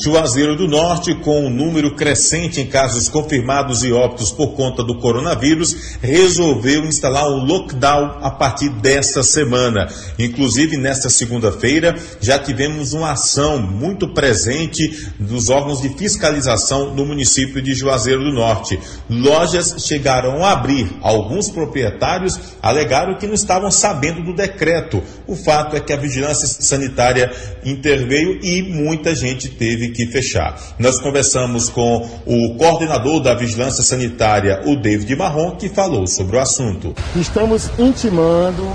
Juazeiro 0.00 0.56
do 0.56 0.66
Norte, 0.66 1.14
com 1.16 1.46
um 1.46 1.50
número 1.50 1.94
crescente 1.94 2.60
em 2.60 2.66
casos 2.66 3.08
confirmados 3.08 3.84
e 3.84 3.92
óbitos 3.92 4.32
por 4.32 4.54
conta 4.54 4.82
do 4.82 4.98
coronavírus, 4.98 5.98
resolveu 6.00 6.84
instalar 6.84 7.28
um 7.30 7.44
lockdown 7.44 8.18
a 8.20 8.30
partir 8.30 8.70
desta 8.70 9.22
semana. 9.22 9.88
Inclusive, 10.18 10.76
nesta 10.76 11.08
segunda-feira, 11.08 11.94
já 12.20 12.38
tivemos 12.38 12.94
uma 12.94 13.12
ação 13.12 13.60
muito 13.60 14.08
presente 14.08 15.08
dos 15.20 15.50
órgãos 15.50 15.82
de 15.82 15.90
fiscalização 15.90 16.94
no 16.94 17.04
município 17.04 17.62
de 17.62 17.74
Juazeiro 17.74 18.24
do 18.24 18.32
Norte. 18.32 18.80
Lojas 19.08 19.76
chegaram 19.86 20.42
a 20.42 20.52
abrir. 20.52 20.90
Alguns 21.00 21.50
proprietários 21.50 22.40
alegaram 22.60 23.18
que 23.18 23.26
não 23.26 23.34
estavam 23.34 23.70
sabendo 23.70 24.24
do 24.24 24.34
decreto. 24.34 25.02
O 25.26 25.36
fato 25.36 25.76
é 25.76 25.80
que 25.80 25.92
a 25.92 25.96
vigilância 25.96 26.46
sanitária 26.48 27.30
interveio 27.64 28.40
e 28.42 28.62
muita 28.62 29.14
gente 29.14 29.48
teve 29.48 29.81
que 29.88 30.06
fechar. 30.06 30.56
Nós 30.78 31.00
conversamos 31.00 31.68
com 31.68 32.08
o 32.26 32.54
coordenador 32.56 33.20
da 33.20 33.34
Vigilância 33.34 33.82
Sanitária, 33.82 34.62
o 34.66 34.76
David 34.76 35.14
Marrom, 35.16 35.56
que 35.56 35.68
falou 35.68 36.06
sobre 36.06 36.36
o 36.36 36.40
assunto. 36.40 36.94
Estamos 37.16 37.70
intimando, 37.78 38.72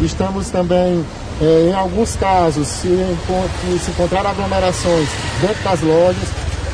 estamos 0.00 0.50
também, 0.50 1.04
eh, 1.40 1.68
em 1.70 1.74
alguns 1.74 2.16
casos, 2.16 2.66
se, 2.68 2.88
se 2.88 3.90
encontrar 3.90 4.26
aglomerações 4.26 5.08
dentro 5.40 5.62
das 5.64 5.80
lojas, 5.80 6.28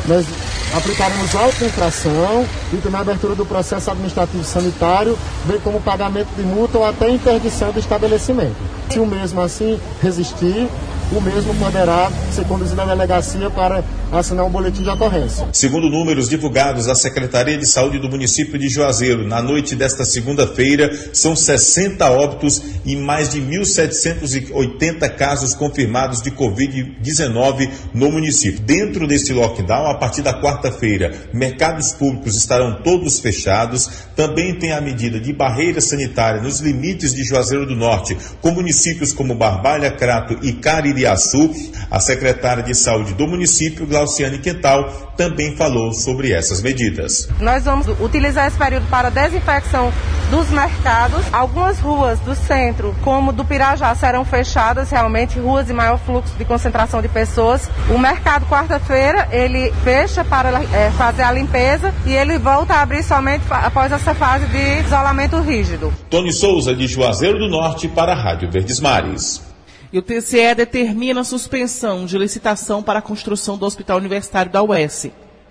nós 0.07 0.27
aplicaremos 0.75 1.35
auto-infração 1.35 2.45
e 2.73 2.77
também 2.79 2.99
a 2.99 3.01
abertura 3.01 3.35
do 3.35 3.47
processo 3.47 3.91
administrativo 3.91 4.45
sanitário, 4.45 5.17
bem 5.45 5.59
como 5.61 5.81
pagamento 5.81 6.29
de 6.37 6.43
multa 6.43 6.79
ou 6.79 6.85
até 6.85 7.09
interdição 7.09 7.73
do 7.73 7.79
estabelecimento. 7.79 8.57
Se 8.91 8.99
o 8.99 9.07
mesmo 9.07 9.41
assim 9.41 9.81
resistir, 10.03 10.69
o 11.13 11.21
mesmo 11.21 11.55
poderá 11.55 12.11
ser 12.33 12.45
conduzido 12.45 12.81
à 12.81 12.85
delegacia 12.85 13.49
para 13.51 13.85
assinar 14.13 14.45
um 14.45 14.51
boletim 14.51 14.83
de 14.83 14.91
ocorrência. 14.91 15.47
Segundo 15.53 15.89
números 15.89 16.29
divulgados 16.29 16.89
à 16.89 16.95
Secretaria 16.95 17.57
de 17.57 17.67
Saúde 17.67 17.99
do 17.99 18.09
município 18.09 18.59
de 18.59 18.69
Juazeiro, 18.69 19.27
na 19.27 19.41
noite 19.41 19.77
desta 19.77 20.05
segunda-feira, 20.05 20.91
são 21.13 21.37
60 21.37 22.09
óbitos 22.11 22.63
e 22.85 22.97
mais 22.97 23.31
de 23.31 23.41
1.780 23.41 25.09
casos 25.17 25.55
confirmados 25.55 26.21
de 26.21 26.31
Covid-19 26.31 27.71
no 27.95 28.11
município. 28.11 28.61
Dentro 28.61 29.07
deste 29.07 29.33
lockdown, 29.33 29.91
a 29.91 29.99
partir 29.99 30.23
da 30.23 30.41
quarta-feira, 30.41 31.15
mercados 31.33 31.93
públicos 31.93 32.37
estarão 32.37 32.83
todos 32.83 33.21
fechados. 33.21 33.89
Também 34.17 34.59
tem 34.59 34.73
a 34.73 34.81
medida 34.81 35.21
de 35.21 35.33
barreira 35.33 35.81
sanitária 35.81 36.41
nos 36.41 36.61
limites 36.61 37.15
de 37.15 37.25
Juazeiro 37.25 37.67
do 37.67 37.77
Norte, 37.77 38.17
com 38.41 38.51
municípios 38.51 39.13
como 39.13 39.35
Barbalha, 39.35 39.91
Crato 39.91 40.39
e 40.43 40.53
Caririaçu. 40.97 41.51
A 41.89 42.01
secretária 42.01 42.63
de 42.63 42.75
Saúde 42.75 43.15
do 43.15 43.29
município, 43.29 43.87
Glauciane 43.87 44.39
Quental, 44.39 45.13
também 45.17 45.55
falou 45.57 45.93
sobre 45.93 46.33
essas 46.33 46.61
medidas. 46.61 47.29
Nós 47.41 47.65
vamos 47.65 47.87
utilizar 48.01 48.49
esse 48.49 48.59
período 48.59 48.89
para 48.89 49.09
desinfecção 49.09 49.93
dos 50.31 50.49
mercados. 50.51 51.23
Algumas 51.33 51.79
ruas 51.79 52.19
do 52.21 52.35
centro, 52.35 52.95
como 53.03 53.33
do 53.33 53.45
Pirajá, 53.45 53.95
serão 53.95 54.25
fechadas, 54.25 54.91
realmente 54.91 55.39
ruas 55.39 55.67
de 55.67 55.73
maior 55.73 55.99
fluxo 55.99 56.35
de 56.37 56.45
concentração 56.45 57.01
de 57.01 57.09
pessoas. 57.09 57.71
O 57.89 57.99
mercado, 57.99 58.47
quarta-feira, 58.47 59.29
ele 59.31 59.73
fecha 59.85 60.25
para 60.25 60.61
é, 60.65 60.91
fazer 60.99 61.23
a 61.23 61.31
limpeza 61.31 61.95
e 62.05 62.13
ele 62.13 62.37
volta 62.37 62.75
a 62.75 62.83
abrir 62.83 63.05
somente 63.05 63.45
após 63.49 63.93
essa 63.93 64.13
fase 64.13 64.47
de 64.47 64.81
isolamento 64.81 65.39
rígido. 65.41 65.93
Tony 66.11 66.33
Souza, 66.33 66.75
de 66.75 66.89
Juazeiro 66.89 67.39
do 67.39 67.49
Norte, 67.49 67.87
para 67.87 68.13
a 68.13 68.17
Rádio 68.17 68.51
Verdes 68.51 68.81
Mares. 68.81 69.56
E 69.93 69.99
o 69.99 70.03
TCE 70.03 70.55
determina 70.57 71.21
a 71.21 71.25
suspensão 71.25 72.07
de 72.07 72.19
licitação 72.19 72.83
para 72.83 72.99
a 72.99 73.03
construção 73.03 73.57
do 73.57 73.65
Hospital 73.65 73.99
Universitário 73.99 74.51
da 74.51 74.63
UES. 74.63 75.11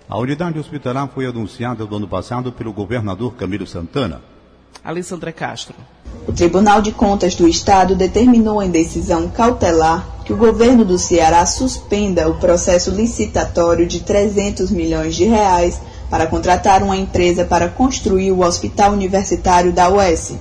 A 0.10 0.18
unidade 0.18 0.60
hospitalar 0.60 1.08
foi 1.08 1.26
anunciada 1.26 1.86
no 1.86 1.96
ano 1.96 2.08
passado 2.08 2.52
pelo 2.52 2.74
governador 2.74 3.34
Camilo 3.36 3.66
Santana. 3.66 4.22
Alessandra 4.84 5.32
Castro. 5.32 5.76
O 6.28 6.34
Tribunal 6.34 6.82
de 6.82 6.92
Contas 6.92 7.34
do 7.36 7.48
Estado 7.48 7.96
determinou 7.96 8.62
em 8.62 8.70
decisão 8.70 9.30
cautelar 9.30 10.06
que 10.26 10.34
o 10.34 10.38
governo 10.38 10.84
do 10.84 10.98
Ceará 10.98 11.46
suspenda 11.46 12.30
o 12.30 12.36
processo 12.36 12.92
licitatório 12.92 13.88
de 13.88 14.02
300 14.02 14.70
milhões 14.70 15.16
de 15.16 15.26
reais 15.26 15.80
para 16.10 16.28
contratar 16.28 16.84
uma 16.84 16.98
empresa 16.98 17.46
para 17.46 17.70
construir 17.70 18.32
o 18.32 18.42
Hospital 18.42 18.92
Universitário 18.92 19.72
da 19.72 19.90
UES. 19.90 20.36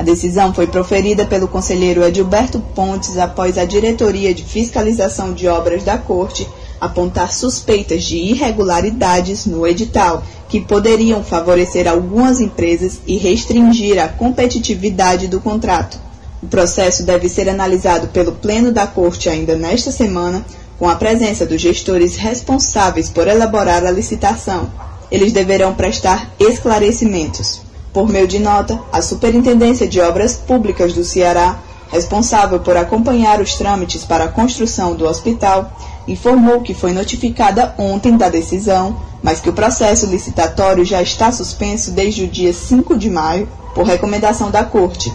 A 0.00 0.02
decisão 0.02 0.54
foi 0.54 0.66
proferida 0.66 1.26
pelo 1.26 1.46
conselheiro 1.46 2.02
Edilberto 2.02 2.58
Pontes 2.58 3.18
após 3.18 3.58
a 3.58 3.66
Diretoria 3.66 4.32
de 4.32 4.42
Fiscalização 4.42 5.34
de 5.34 5.46
Obras 5.46 5.84
da 5.84 5.98
Corte 5.98 6.48
apontar 6.80 7.30
suspeitas 7.34 8.04
de 8.04 8.16
irregularidades 8.16 9.44
no 9.44 9.66
edital, 9.66 10.24
que 10.48 10.58
poderiam 10.58 11.22
favorecer 11.22 11.86
algumas 11.86 12.40
empresas 12.40 12.98
e 13.06 13.18
restringir 13.18 14.02
a 14.02 14.08
competitividade 14.08 15.28
do 15.28 15.38
contrato. 15.38 15.98
O 16.42 16.46
processo 16.46 17.02
deve 17.02 17.28
ser 17.28 17.50
analisado 17.50 18.08
pelo 18.08 18.32
Pleno 18.32 18.72
da 18.72 18.86
Corte 18.86 19.28
ainda 19.28 19.54
nesta 19.54 19.92
semana, 19.92 20.42
com 20.78 20.88
a 20.88 20.94
presença 20.94 21.44
dos 21.44 21.60
gestores 21.60 22.16
responsáveis 22.16 23.10
por 23.10 23.28
elaborar 23.28 23.84
a 23.84 23.90
licitação. 23.90 24.70
Eles 25.12 25.30
deverão 25.30 25.74
prestar 25.74 26.32
esclarecimentos. 26.40 27.68
Por 27.92 28.08
meio 28.08 28.28
de 28.28 28.38
nota, 28.38 28.80
a 28.92 29.02
Superintendência 29.02 29.88
de 29.88 30.00
Obras 30.00 30.34
Públicas 30.36 30.92
do 30.92 31.02
Ceará, 31.02 31.58
responsável 31.90 32.60
por 32.60 32.76
acompanhar 32.76 33.40
os 33.40 33.54
trâmites 33.54 34.04
para 34.04 34.24
a 34.24 34.28
construção 34.28 34.94
do 34.94 35.06
hospital, 35.08 35.72
informou 36.06 36.60
que 36.60 36.72
foi 36.72 36.92
notificada 36.92 37.74
ontem 37.76 38.16
da 38.16 38.28
decisão, 38.28 38.96
mas 39.20 39.40
que 39.40 39.50
o 39.50 39.52
processo 39.52 40.06
licitatório 40.06 40.84
já 40.84 41.02
está 41.02 41.32
suspenso 41.32 41.90
desde 41.90 42.24
o 42.24 42.28
dia 42.28 42.52
5 42.52 42.96
de 42.96 43.10
maio, 43.10 43.48
por 43.74 43.84
recomendação 43.84 44.52
da 44.52 44.62
Corte. 44.62 45.12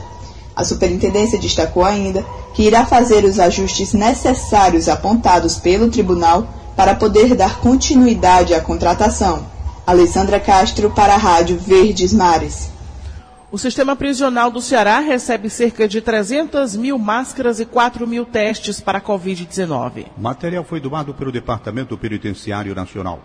A 0.54 0.66
Superintendência 0.66 1.40
destacou 1.40 1.84
ainda 1.84 2.26
que 2.54 2.64
irá 2.64 2.86
fazer 2.86 3.24
os 3.24 3.40
ajustes 3.40 3.94
necessários 3.94 4.90
apontados 4.90 5.56
pelo 5.56 5.90
Tribunal 5.90 6.46
para 6.76 6.94
poder 6.94 7.36
dar 7.36 7.60
continuidade 7.60 8.54
à 8.54 8.60
contratação. 8.60 9.55
Alessandra 9.86 10.40
Castro 10.40 10.90
para 10.90 11.14
a 11.14 11.18
Rádio 11.18 11.60
Verdes 11.60 12.12
Mares. 12.12 12.72
O 13.52 13.58
sistema 13.58 13.96
prisional 13.96 14.50
do 14.50 14.60
Ceará 14.60 15.00
recebe 15.00 15.48
cerca 15.48 15.88
de 15.88 16.02
300 16.02 16.76
mil 16.76 16.98
máscaras 16.98 17.60
e 17.60 17.66
4 17.66 18.08
mil 18.08 18.26
testes 18.26 18.82
para 18.82 18.98
a 18.98 19.02
Covid-19. 19.02 20.08
O 20.18 20.22
material 20.22 20.64
foi 20.64 20.80
doado 20.80 21.14
pelo 21.14 21.32
Departamento 21.32 21.96
Penitenciário 21.96 22.74
Nacional. 22.74 23.20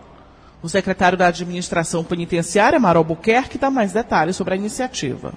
O 0.62 0.68
secretário 0.68 1.16
da 1.16 1.28
Administração 1.28 2.04
Penitenciária, 2.04 2.78
Marol 2.78 3.04
Buquerque, 3.04 3.56
dá 3.56 3.70
mais 3.70 3.94
detalhes 3.94 4.36
sobre 4.36 4.52
a 4.52 4.56
iniciativa. 4.58 5.32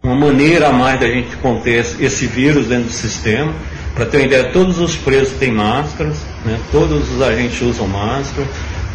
Uma 0.00 0.14
maneira 0.14 0.68
a 0.68 0.72
mais 0.72 1.00
da 1.00 1.08
gente 1.08 1.36
conter 1.38 1.80
esse 2.00 2.26
vírus 2.28 2.68
dentro 2.68 2.86
do 2.86 2.92
sistema. 2.92 3.52
Para 3.96 4.06
ter 4.06 4.18
uma 4.18 4.26
ideia, 4.26 4.52
todos 4.52 4.78
os 4.78 4.94
presos 4.94 5.36
têm 5.36 5.52
máscaras, 5.52 6.18
né? 6.44 6.60
todos 6.70 7.10
os 7.12 7.20
agentes 7.20 7.60
usam 7.60 7.88
máscara 7.88 8.46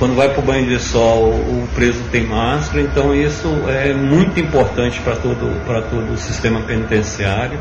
quando 0.03 0.15
vai 0.17 0.27
para 0.27 0.39
o 0.41 0.45
banho 0.45 0.67
de 0.67 0.77
sol, 0.79 1.29
o 1.29 1.65
preso 1.73 2.03
tem 2.11 2.25
máscara, 2.25 2.81
então 2.81 3.15
isso 3.15 3.47
é 3.69 3.93
muito 3.93 4.37
importante 4.37 4.99
para 4.99 5.15
todo, 5.15 5.65
todo 5.89 6.13
o 6.13 6.17
sistema 6.17 6.59
penitenciário 6.59 7.57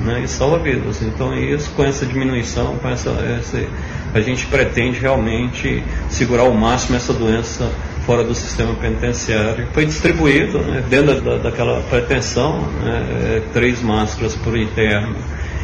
né, 0.00 0.20
e 0.22 0.28
salva 0.28 0.58
vidas. 0.58 1.00
Então 1.00 1.34
isso, 1.34 1.70
com 1.70 1.82
essa 1.82 2.04
diminuição, 2.04 2.76
com 2.76 2.90
essa, 2.90 3.08
essa, 3.38 3.64
a 4.12 4.20
gente 4.20 4.44
pretende 4.44 5.00
realmente 5.00 5.82
segurar 6.10 6.42
ao 6.42 6.52
máximo 6.52 6.98
essa 6.98 7.14
doença 7.14 7.72
fora 8.04 8.22
do 8.22 8.34
sistema 8.34 8.74
penitenciário. 8.74 9.66
Foi 9.72 9.86
distribuído, 9.86 10.58
né, 10.58 10.84
dentro 10.90 11.22
da, 11.22 11.38
daquela 11.38 11.80
pretensão, 11.80 12.60
né, 12.84 13.06
é, 13.10 13.42
três 13.54 13.80
máscaras 13.80 14.34
por 14.34 14.54
interno 14.54 15.16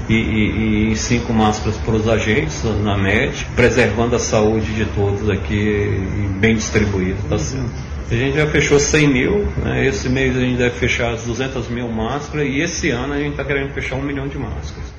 e, 0.08 0.14
e, 0.14 0.92
e 0.92 0.96
cinco 0.96 1.32
máscaras 1.32 1.76
para 1.78 1.94
os 1.94 2.08
agentes 2.08 2.62
na 2.82 2.96
média, 2.96 3.46
preservando 3.54 4.16
a 4.16 4.18
saúde 4.18 4.72
de 4.74 4.84
todos 4.86 5.28
aqui 5.28 6.00
bem 6.40 6.56
distribuído, 6.56 7.18
tá 7.28 7.38
certo? 7.38 7.92
A 8.10 8.14
gente 8.14 8.36
já 8.36 8.46
fechou 8.46 8.78
100 8.78 9.08
mil, 9.08 9.46
né? 9.64 9.86
esse 9.86 10.06
mês 10.08 10.36
a 10.36 10.40
gente 10.40 10.58
deve 10.58 10.78
fechar 10.78 11.14
as 11.14 11.22
200 11.22 11.68
mil 11.68 11.88
máscaras 11.88 12.46
e 12.46 12.60
esse 12.60 12.90
ano 12.90 13.14
a 13.14 13.18
gente 13.18 13.30
está 13.30 13.44
querendo 13.44 13.72
fechar 13.72 13.96
um 13.96 14.02
milhão 14.02 14.28
de 14.28 14.36
máscaras. 14.36 14.92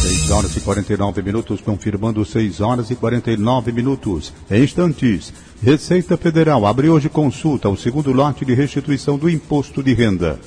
6 0.00 0.30
horas 0.30 0.56
e 0.56 0.60
49 0.60 1.22
minutos, 1.22 1.60
confirmando 1.60 2.24
6 2.24 2.60
horas 2.60 2.90
e 2.90 2.94
49 2.94 3.72
minutos. 3.72 4.32
Em 4.50 4.62
instantes, 4.62 5.32
Receita 5.62 6.16
Federal 6.16 6.64
abre 6.64 6.88
hoje 6.88 7.08
consulta 7.08 7.68
ao 7.68 7.76
segundo 7.76 8.12
lote 8.12 8.44
de 8.44 8.54
restituição 8.54 9.18
do 9.18 9.28
imposto 9.28 9.82
de 9.82 9.92
renda. 9.92 10.38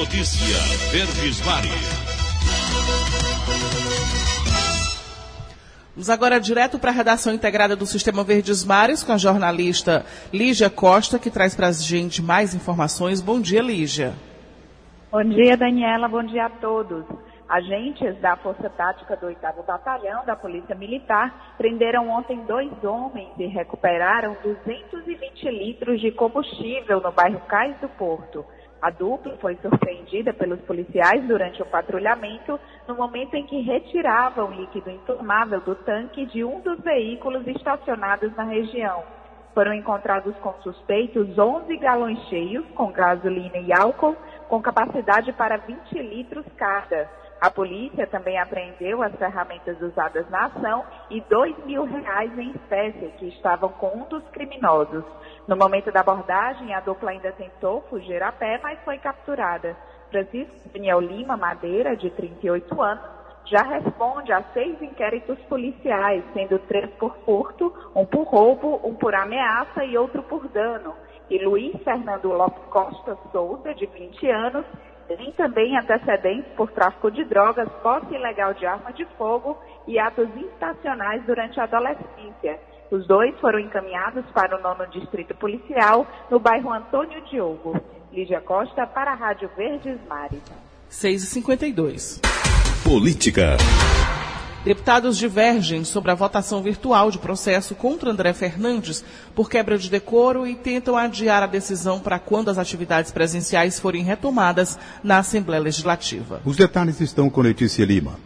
Notícia 0.00 0.56
Verdes 0.90 1.44
Mares. 1.44 1.70
Vamos 5.92 6.08
agora 6.08 6.40
direto 6.40 6.78
para 6.78 6.90
a 6.90 6.94
redação 6.94 7.34
integrada 7.34 7.76
do 7.76 7.84
Sistema 7.84 8.24
Verdes 8.24 8.64
Mares 8.64 9.04
com 9.04 9.12
a 9.12 9.18
jornalista 9.18 10.06
Lígia 10.32 10.70
Costa, 10.70 11.18
que 11.18 11.30
traz 11.30 11.54
para 11.54 11.66
a 11.66 11.72
gente 11.72 12.22
mais 12.22 12.54
informações. 12.54 13.20
Bom 13.20 13.42
dia, 13.42 13.60
Lígia. 13.60 14.14
Bom 15.12 15.22
dia, 15.22 15.54
Daniela. 15.54 16.08
Bom 16.08 16.22
dia 16.22 16.46
a 16.46 16.50
todos. 16.50 17.04
Agentes 17.46 18.18
da 18.22 18.36
Força 18.36 18.70
Tática 18.70 19.14
do 19.18 19.26
8 19.26 19.38
Batalhão 19.66 20.24
da 20.24 20.34
Polícia 20.34 20.74
Militar 20.74 21.56
prenderam 21.58 22.08
ontem 22.08 22.42
dois 22.46 22.72
homens 22.82 23.28
e 23.38 23.44
recuperaram 23.48 24.34
220 24.42 25.50
litros 25.50 26.00
de 26.00 26.10
combustível 26.10 27.02
no 27.02 27.12
bairro 27.12 27.40
Cais 27.40 27.76
do 27.82 27.88
Porto. 27.90 28.46
A 28.82 28.88
dupla 28.88 29.36
foi 29.36 29.56
surpreendida 29.56 30.32
pelos 30.32 30.60
policiais 30.62 31.22
durante 31.26 31.60
o 31.60 31.66
patrulhamento 31.66 32.58
no 32.88 32.94
momento 32.94 33.34
em 33.34 33.44
que 33.44 33.60
retiravam 33.60 34.50
líquido 34.52 34.90
inflamável 34.90 35.60
do 35.60 35.74
tanque 35.74 36.24
de 36.26 36.42
um 36.42 36.60
dos 36.60 36.80
veículos 36.80 37.46
estacionados 37.46 38.34
na 38.36 38.44
região. 38.44 39.04
Foram 39.54 39.74
encontrados 39.74 40.34
com 40.36 40.54
suspeitos 40.62 41.38
11 41.38 41.76
galões 41.76 42.18
cheios 42.28 42.64
com 42.74 42.90
gasolina 42.90 43.58
e 43.58 43.70
álcool, 43.72 44.16
com 44.48 44.62
capacidade 44.62 45.30
para 45.34 45.58
20 45.58 45.98
litros 45.98 46.46
cada. 46.56 47.19
A 47.40 47.50
polícia 47.50 48.06
também 48.06 48.38
apreendeu 48.38 49.02
as 49.02 49.14
ferramentas 49.16 49.80
usadas 49.80 50.28
na 50.28 50.46
ação 50.46 50.84
e 51.08 51.22
dois 51.22 51.56
mil 51.64 51.84
reais 51.84 52.38
em 52.38 52.50
espécie 52.50 53.08
que 53.18 53.28
estavam 53.28 53.70
com 53.70 53.96
um 53.96 54.04
dos 54.04 54.22
criminosos. 54.28 55.04
No 55.48 55.56
momento 55.56 55.90
da 55.90 56.00
abordagem, 56.00 56.74
a 56.74 56.80
dupla 56.80 57.12
ainda 57.12 57.32
tentou 57.32 57.80
fugir 57.88 58.22
a 58.22 58.30
pé, 58.30 58.60
mas 58.62 58.78
foi 58.84 58.98
capturada. 58.98 59.74
Francisco 60.10 60.54
Daniel 60.70 61.00
Lima 61.00 61.36
Madeira, 61.36 61.96
de 61.96 62.10
38 62.10 62.82
anos, 62.82 63.04
já 63.46 63.62
responde 63.62 64.32
a 64.32 64.42
seis 64.52 64.80
inquéritos 64.82 65.38
policiais, 65.48 66.22
sendo 66.34 66.58
três 66.60 66.90
por 66.98 67.16
furto, 67.24 67.72
um 67.96 68.04
por 68.04 68.24
roubo, 68.24 68.80
um 68.84 68.94
por 68.94 69.14
ameaça 69.14 69.82
e 69.84 69.96
outro 69.96 70.22
por 70.24 70.46
dano. 70.48 70.94
E 71.30 71.38
Luiz 71.38 71.74
Fernando 71.82 72.28
Lopes 72.28 72.64
Costa 72.70 73.16
Souza, 73.32 73.74
de 73.74 73.86
20 73.86 74.28
anos, 74.28 74.66
tem 75.16 75.32
também 75.32 75.76
antecedentes 75.76 76.52
por 76.56 76.70
tráfico 76.70 77.10
de 77.10 77.24
drogas, 77.24 77.68
posse 77.82 78.14
ilegal 78.14 78.54
de 78.54 78.66
arma 78.66 78.92
de 78.92 79.04
fogo 79.16 79.58
e 79.86 79.98
atos 79.98 80.28
instacionais 80.36 81.24
durante 81.24 81.58
a 81.58 81.64
adolescência. 81.64 82.60
Os 82.90 83.06
dois 83.06 83.38
foram 83.40 83.58
encaminhados 83.58 84.24
para 84.32 84.56
o 84.56 84.62
nono 84.62 84.86
distrito 84.88 85.34
policial, 85.34 86.06
no 86.30 86.38
bairro 86.38 86.72
Antônio 86.72 87.20
Diogo. 87.22 87.80
Lígia 88.12 88.40
Costa, 88.40 88.86
para 88.86 89.12
a 89.12 89.14
Rádio 89.14 89.48
Verdes 89.56 89.98
Mares. 90.08 90.42
6h52. 90.90 92.20
Política. 92.84 93.56
Deputados 94.62 95.16
divergem 95.16 95.84
sobre 95.84 96.10
a 96.10 96.14
votação 96.14 96.62
virtual 96.62 97.10
de 97.10 97.16
processo 97.16 97.74
contra 97.74 98.10
André 98.10 98.34
Fernandes 98.34 99.02
por 99.34 99.48
quebra 99.48 99.78
de 99.78 99.88
decoro 99.88 100.46
e 100.46 100.54
tentam 100.54 100.98
adiar 100.98 101.42
a 101.42 101.46
decisão 101.46 101.98
para 101.98 102.18
quando 102.18 102.50
as 102.50 102.58
atividades 102.58 103.10
presenciais 103.10 103.80
forem 103.80 104.04
retomadas 104.04 104.78
na 105.02 105.16
Assembleia 105.16 105.62
Legislativa. 105.62 106.42
Os 106.44 106.58
detalhes 106.58 107.00
estão 107.00 107.30
com 107.30 107.40
Letícia 107.40 107.86
Lima. 107.86 108.18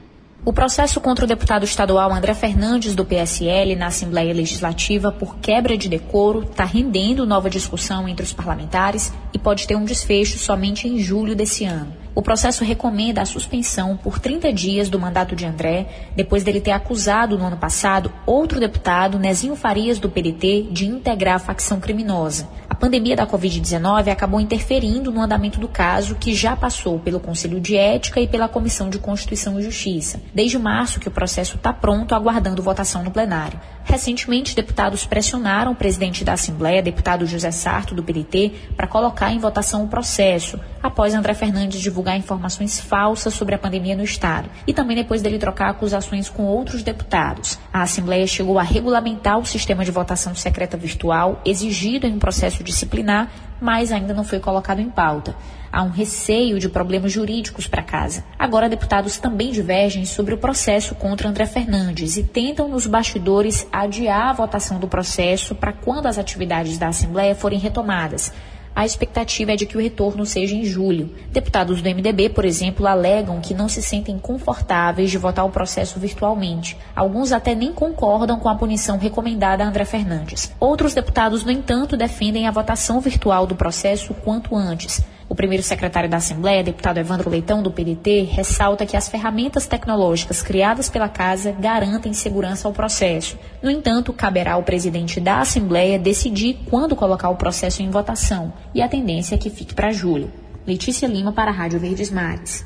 O 0.44 0.52
processo 0.52 1.00
contra 1.00 1.24
o 1.24 1.28
deputado 1.28 1.64
estadual 1.64 2.12
André 2.12 2.34
Fernandes, 2.34 2.96
do 2.96 3.04
PSL, 3.04 3.76
na 3.76 3.86
Assembleia 3.86 4.34
Legislativa 4.34 5.12
por 5.12 5.36
quebra 5.36 5.78
de 5.78 5.88
decoro 5.88 6.42
está 6.42 6.64
rendendo 6.64 7.24
nova 7.24 7.48
discussão 7.48 8.08
entre 8.08 8.26
os 8.26 8.32
parlamentares 8.32 9.12
e 9.32 9.38
pode 9.38 9.68
ter 9.68 9.76
um 9.76 9.84
desfecho 9.84 10.36
somente 10.36 10.88
em 10.88 10.98
julho 10.98 11.36
desse 11.36 11.64
ano. 11.64 12.03
O 12.14 12.22
processo 12.22 12.62
recomenda 12.62 13.20
a 13.20 13.26
suspensão 13.26 13.96
por 13.96 14.20
30 14.20 14.52
dias 14.52 14.88
do 14.88 15.00
mandato 15.00 15.34
de 15.34 15.44
André, 15.44 15.86
depois 16.14 16.44
dele 16.44 16.60
ter 16.60 16.70
acusado 16.70 17.36
no 17.36 17.44
ano 17.44 17.56
passado 17.56 18.12
outro 18.24 18.60
deputado, 18.60 19.18
Nezinho 19.18 19.56
Farias, 19.56 19.98
do 19.98 20.08
PDT, 20.08 20.68
de 20.70 20.86
integrar 20.86 21.34
a 21.34 21.40
facção 21.40 21.80
criminosa. 21.80 22.48
A 22.70 22.74
pandemia 22.76 23.16
da 23.16 23.26
Covid-19 23.26 24.08
acabou 24.08 24.40
interferindo 24.40 25.10
no 25.10 25.20
andamento 25.20 25.58
do 25.58 25.66
caso, 25.66 26.14
que 26.14 26.34
já 26.34 26.54
passou 26.54 27.00
pelo 27.00 27.18
Conselho 27.18 27.60
de 27.60 27.76
Ética 27.76 28.20
e 28.20 28.28
pela 28.28 28.48
Comissão 28.48 28.88
de 28.88 28.98
Constituição 28.98 29.58
e 29.58 29.62
Justiça. 29.64 30.20
Desde 30.32 30.56
março 30.56 31.00
que 31.00 31.08
o 31.08 31.12
processo 31.12 31.56
está 31.56 31.72
pronto, 31.72 32.14
aguardando 32.14 32.62
votação 32.62 33.02
no 33.02 33.10
plenário. 33.10 33.60
Recentemente, 33.94 34.56
deputados 34.56 35.06
pressionaram 35.06 35.70
o 35.70 35.76
presidente 35.76 36.24
da 36.24 36.32
Assembleia, 36.32 36.82
deputado 36.82 37.26
José 37.26 37.52
Sarto, 37.52 37.94
do 37.94 38.02
PDT, 38.02 38.50
para 38.76 38.88
colocar 38.88 39.30
em 39.30 39.38
votação 39.38 39.84
o 39.84 39.88
processo, 39.88 40.58
após 40.82 41.14
André 41.14 41.32
Fernandes 41.32 41.80
divulgar 41.80 42.18
informações 42.18 42.80
falsas 42.80 43.34
sobre 43.34 43.54
a 43.54 43.58
pandemia 43.58 43.94
no 43.94 44.02
Estado, 44.02 44.50
e 44.66 44.74
também 44.74 44.96
depois 44.96 45.22
dele 45.22 45.38
trocar 45.38 45.70
acusações 45.70 46.28
com 46.28 46.42
outros 46.42 46.82
deputados. 46.82 47.56
A 47.72 47.82
Assembleia 47.82 48.26
chegou 48.26 48.58
a 48.58 48.64
regulamentar 48.64 49.38
o 49.38 49.46
sistema 49.46 49.84
de 49.84 49.92
votação 49.92 50.34
secreta 50.34 50.76
virtual 50.76 51.40
exigido 51.44 52.04
em 52.04 52.14
um 52.14 52.18
processo 52.18 52.64
disciplinar, 52.64 53.30
mas 53.60 53.92
ainda 53.92 54.12
não 54.12 54.24
foi 54.24 54.40
colocado 54.40 54.80
em 54.80 54.90
pauta 54.90 55.36
há 55.74 55.82
um 55.82 55.90
receio 55.90 56.60
de 56.60 56.68
problemas 56.68 57.10
jurídicos 57.10 57.66
para 57.66 57.82
casa. 57.82 58.24
Agora, 58.38 58.68
deputados 58.68 59.18
também 59.18 59.50
divergem 59.50 60.04
sobre 60.04 60.32
o 60.32 60.38
processo 60.38 60.94
contra 60.94 61.28
André 61.28 61.46
Fernandes 61.46 62.16
e 62.16 62.22
tentam, 62.22 62.68
nos 62.68 62.86
bastidores, 62.86 63.66
adiar 63.72 64.28
a 64.28 64.32
votação 64.32 64.78
do 64.78 64.86
processo 64.86 65.52
para 65.52 65.72
quando 65.72 66.06
as 66.06 66.16
atividades 66.16 66.78
da 66.78 66.88
Assembleia 66.88 67.34
forem 67.34 67.58
retomadas. 67.58 68.32
A 68.76 68.84
expectativa 68.84 69.52
é 69.52 69.56
de 69.56 69.66
que 69.66 69.76
o 69.76 69.80
retorno 69.80 70.26
seja 70.26 70.54
em 70.54 70.64
julho. 70.64 71.12
Deputados 71.30 71.80
do 71.80 71.88
MDB, 71.88 72.28
por 72.28 72.44
exemplo, 72.44 72.86
alegam 72.86 73.40
que 73.40 73.54
não 73.54 73.68
se 73.68 73.80
sentem 73.80 74.18
confortáveis 74.18 75.10
de 75.10 75.18
votar 75.18 75.44
o 75.44 75.50
processo 75.50 75.98
virtualmente. 76.00 76.76
Alguns 76.94 77.30
até 77.30 77.54
nem 77.54 77.72
concordam 77.72 78.38
com 78.38 78.48
a 78.48 78.54
punição 78.54 78.98
recomendada 78.98 79.64
a 79.64 79.68
André 79.68 79.84
Fernandes. 79.84 80.52
Outros 80.58 80.92
deputados, 80.92 81.44
no 81.44 81.52
entanto, 81.52 81.96
defendem 81.96 82.48
a 82.48 82.52
votação 82.52 83.00
virtual 83.00 83.46
do 83.46 83.54
processo 83.54 84.12
quanto 84.12 84.56
antes. 84.56 85.00
O 85.34 85.36
primeiro 85.36 85.64
secretário 85.64 86.08
da 86.08 86.18
Assembleia, 86.18 86.62
deputado 86.62 86.98
Evandro 86.98 87.28
Leitão, 87.28 87.60
do 87.60 87.68
PDT, 87.68 88.22
ressalta 88.22 88.86
que 88.86 88.96
as 88.96 89.08
ferramentas 89.08 89.66
tecnológicas 89.66 90.40
criadas 90.42 90.88
pela 90.88 91.08
Casa 91.08 91.50
garantem 91.50 92.12
segurança 92.12 92.68
ao 92.68 92.72
processo. 92.72 93.36
No 93.60 93.68
entanto, 93.68 94.12
caberá 94.12 94.52
ao 94.52 94.62
presidente 94.62 95.18
da 95.18 95.40
Assembleia 95.40 95.98
decidir 95.98 96.60
quando 96.70 96.94
colocar 96.94 97.30
o 97.30 97.36
processo 97.36 97.82
em 97.82 97.90
votação, 97.90 98.52
e 98.72 98.80
a 98.80 98.86
tendência 98.86 99.34
é 99.34 99.38
que 99.38 99.50
fique 99.50 99.74
para 99.74 99.90
julho. 99.90 100.30
Letícia 100.64 101.08
Lima, 101.08 101.32
para 101.32 101.50
a 101.50 101.54
Rádio 101.54 101.80
Verdes 101.80 102.12
Mares. 102.12 102.64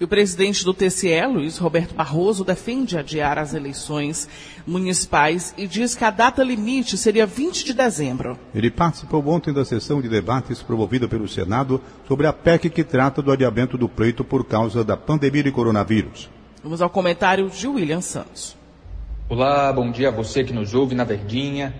E 0.00 0.04
o 0.04 0.08
presidente 0.08 0.64
do 0.64 0.72
TCE, 0.72 1.26
Luiz 1.26 1.58
Roberto 1.58 1.92
Barroso, 1.92 2.44
defende 2.44 2.96
adiar 2.96 3.36
as 3.36 3.52
eleições 3.52 4.28
municipais 4.64 5.52
e 5.58 5.66
diz 5.66 5.96
que 5.96 6.04
a 6.04 6.10
data 6.10 6.40
limite 6.44 6.96
seria 6.96 7.26
20 7.26 7.64
de 7.64 7.72
dezembro. 7.72 8.38
Ele 8.54 8.70
participou 8.70 9.26
ontem 9.26 9.52
da 9.52 9.64
sessão 9.64 10.00
de 10.00 10.08
debates 10.08 10.62
promovida 10.62 11.08
pelo 11.08 11.26
Senado 11.26 11.80
sobre 12.06 12.28
a 12.28 12.32
PEC 12.32 12.70
que 12.70 12.84
trata 12.84 13.20
do 13.20 13.32
adiamento 13.32 13.76
do 13.76 13.88
pleito 13.88 14.22
por 14.22 14.44
causa 14.44 14.84
da 14.84 14.96
pandemia 14.96 15.42
de 15.42 15.50
coronavírus. 15.50 16.30
Vamos 16.62 16.80
ao 16.80 16.88
comentário 16.88 17.50
de 17.50 17.66
William 17.66 18.00
Santos. 18.00 18.56
Olá, 19.28 19.72
bom 19.72 19.90
dia 19.90 20.10
a 20.10 20.12
você 20.12 20.44
que 20.44 20.52
nos 20.52 20.74
ouve 20.74 20.94
na 20.94 21.02
Verdinha. 21.02 21.74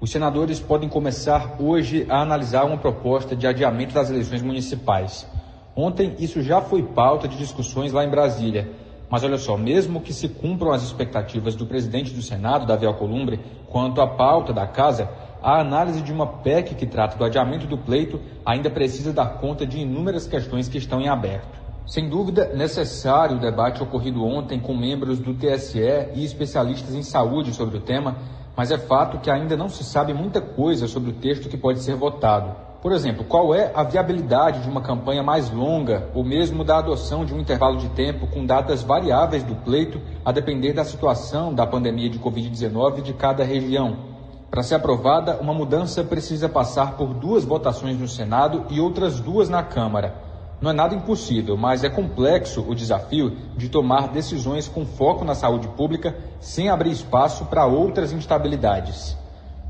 Os 0.00 0.10
senadores 0.10 0.58
podem 0.58 0.88
começar 0.88 1.56
hoje 1.60 2.06
a 2.08 2.22
analisar 2.22 2.64
uma 2.64 2.78
proposta 2.78 3.36
de 3.36 3.46
adiamento 3.46 3.92
das 3.92 4.08
eleições 4.08 4.40
municipais. 4.40 5.26
Ontem 5.74 6.14
isso 6.18 6.42
já 6.42 6.60
foi 6.60 6.82
pauta 6.82 7.26
de 7.26 7.36
discussões 7.36 7.92
lá 7.92 8.04
em 8.04 8.10
Brasília. 8.10 8.68
Mas 9.08 9.24
olha 9.24 9.38
só, 9.38 9.56
mesmo 9.56 10.00
que 10.00 10.12
se 10.12 10.28
cumpram 10.28 10.72
as 10.72 10.82
expectativas 10.82 11.54
do 11.54 11.66
presidente 11.66 12.14
do 12.14 12.22
Senado, 12.22 12.66
Davi 12.66 12.86
Alcolumbre, 12.86 13.40
quanto 13.68 14.00
à 14.00 14.06
pauta 14.06 14.52
da 14.52 14.66
casa, 14.66 15.08
a 15.42 15.60
análise 15.60 16.00
de 16.00 16.12
uma 16.12 16.26
PEC 16.26 16.74
que 16.74 16.86
trata 16.86 17.16
do 17.16 17.24
adiamento 17.24 17.66
do 17.66 17.76
pleito 17.76 18.20
ainda 18.44 18.70
precisa 18.70 19.12
dar 19.12 19.38
conta 19.38 19.66
de 19.66 19.80
inúmeras 19.80 20.26
questões 20.26 20.68
que 20.68 20.78
estão 20.78 21.00
em 21.00 21.08
aberto. 21.08 21.60
Sem 21.86 22.08
dúvida, 22.08 22.54
necessário 22.54 23.36
o 23.36 23.40
debate 23.40 23.82
ocorrido 23.82 24.24
ontem 24.24 24.60
com 24.60 24.74
membros 24.74 25.18
do 25.18 25.34
TSE 25.34 25.80
e 26.14 26.24
especialistas 26.24 26.94
em 26.94 27.02
saúde 27.02 27.52
sobre 27.52 27.76
o 27.76 27.80
tema, 27.80 28.16
mas 28.56 28.70
é 28.70 28.78
fato 28.78 29.18
que 29.18 29.30
ainda 29.30 29.56
não 29.56 29.68
se 29.68 29.82
sabe 29.82 30.14
muita 30.14 30.40
coisa 30.40 30.86
sobre 30.86 31.10
o 31.10 31.14
texto 31.14 31.48
que 31.48 31.56
pode 31.56 31.80
ser 31.80 31.96
votado. 31.96 32.71
Por 32.82 32.90
exemplo, 32.90 33.24
qual 33.24 33.54
é 33.54 33.70
a 33.72 33.84
viabilidade 33.84 34.62
de 34.62 34.68
uma 34.68 34.82
campanha 34.82 35.22
mais 35.22 35.48
longa 35.48 36.10
ou 36.12 36.24
mesmo 36.24 36.64
da 36.64 36.78
adoção 36.78 37.24
de 37.24 37.32
um 37.32 37.38
intervalo 37.38 37.76
de 37.76 37.88
tempo 37.90 38.26
com 38.26 38.44
datas 38.44 38.82
variáveis 38.82 39.44
do 39.44 39.54
pleito, 39.54 40.00
a 40.24 40.32
depender 40.32 40.72
da 40.72 40.84
situação 40.84 41.54
da 41.54 41.64
pandemia 41.64 42.10
de 42.10 42.18
Covid-19 42.18 43.00
de 43.02 43.12
cada 43.12 43.44
região? 43.44 44.10
Para 44.50 44.64
ser 44.64 44.74
aprovada, 44.74 45.38
uma 45.40 45.54
mudança 45.54 46.02
precisa 46.02 46.48
passar 46.48 46.96
por 46.96 47.14
duas 47.14 47.44
votações 47.44 47.96
no 47.96 48.08
Senado 48.08 48.64
e 48.68 48.80
outras 48.80 49.20
duas 49.20 49.48
na 49.48 49.62
Câmara. 49.62 50.16
Não 50.60 50.70
é 50.70 50.74
nada 50.74 50.92
impossível, 50.92 51.56
mas 51.56 51.84
é 51.84 51.88
complexo 51.88 52.68
o 52.68 52.74
desafio 52.74 53.36
de 53.56 53.68
tomar 53.68 54.08
decisões 54.08 54.66
com 54.66 54.84
foco 54.84 55.24
na 55.24 55.36
saúde 55.36 55.68
pública 55.68 56.16
sem 56.40 56.68
abrir 56.68 56.90
espaço 56.90 57.44
para 57.44 57.64
outras 57.64 58.12
instabilidades. 58.12 59.16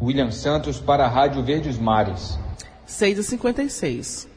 William 0.01 0.31
Santos 0.31 0.81
para 0.81 1.05
a 1.05 1.09
Rádio 1.09 1.43
Verdes 1.43 1.79
Mares. 1.79 2.41
6 2.93 3.19
e 3.19 3.25
56. 3.25 4.29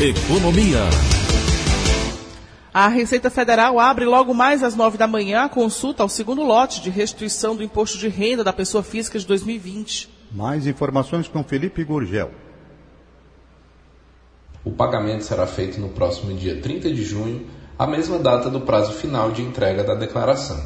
Economia. 0.00 0.80
A 2.72 2.88
Receita 2.88 3.30
Federal 3.30 3.80
abre 3.80 4.04
logo 4.04 4.34
mais 4.34 4.62
às 4.62 4.76
9 4.76 4.98
da 4.98 5.06
manhã 5.06 5.44
a 5.44 5.48
consulta 5.48 6.02
ao 6.02 6.08
segundo 6.08 6.42
lote 6.42 6.82
de 6.82 6.90
restituição 6.90 7.56
do 7.56 7.62
imposto 7.62 7.96
de 7.96 8.06
renda 8.06 8.44
da 8.44 8.52
pessoa 8.52 8.82
física 8.82 9.18
de 9.18 9.26
2020. 9.26 10.10
Mais 10.30 10.66
informações 10.66 11.26
com 11.26 11.42
Felipe 11.42 11.82
Gurgel. 11.82 12.30
O 14.62 14.70
pagamento 14.70 15.24
será 15.24 15.46
feito 15.46 15.80
no 15.80 15.88
próximo 15.88 16.34
dia 16.34 16.60
30 16.60 16.92
de 16.92 17.02
junho, 17.02 17.46
a 17.78 17.86
mesma 17.86 18.18
data 18.18 18.50
do 18.50 18.60
prazo 18.60 18.92
final 18.92 19.30
de 19.30 19.40
entrega 19.40 19.82
da 19.82 19.94
declaração. 19.94 20.62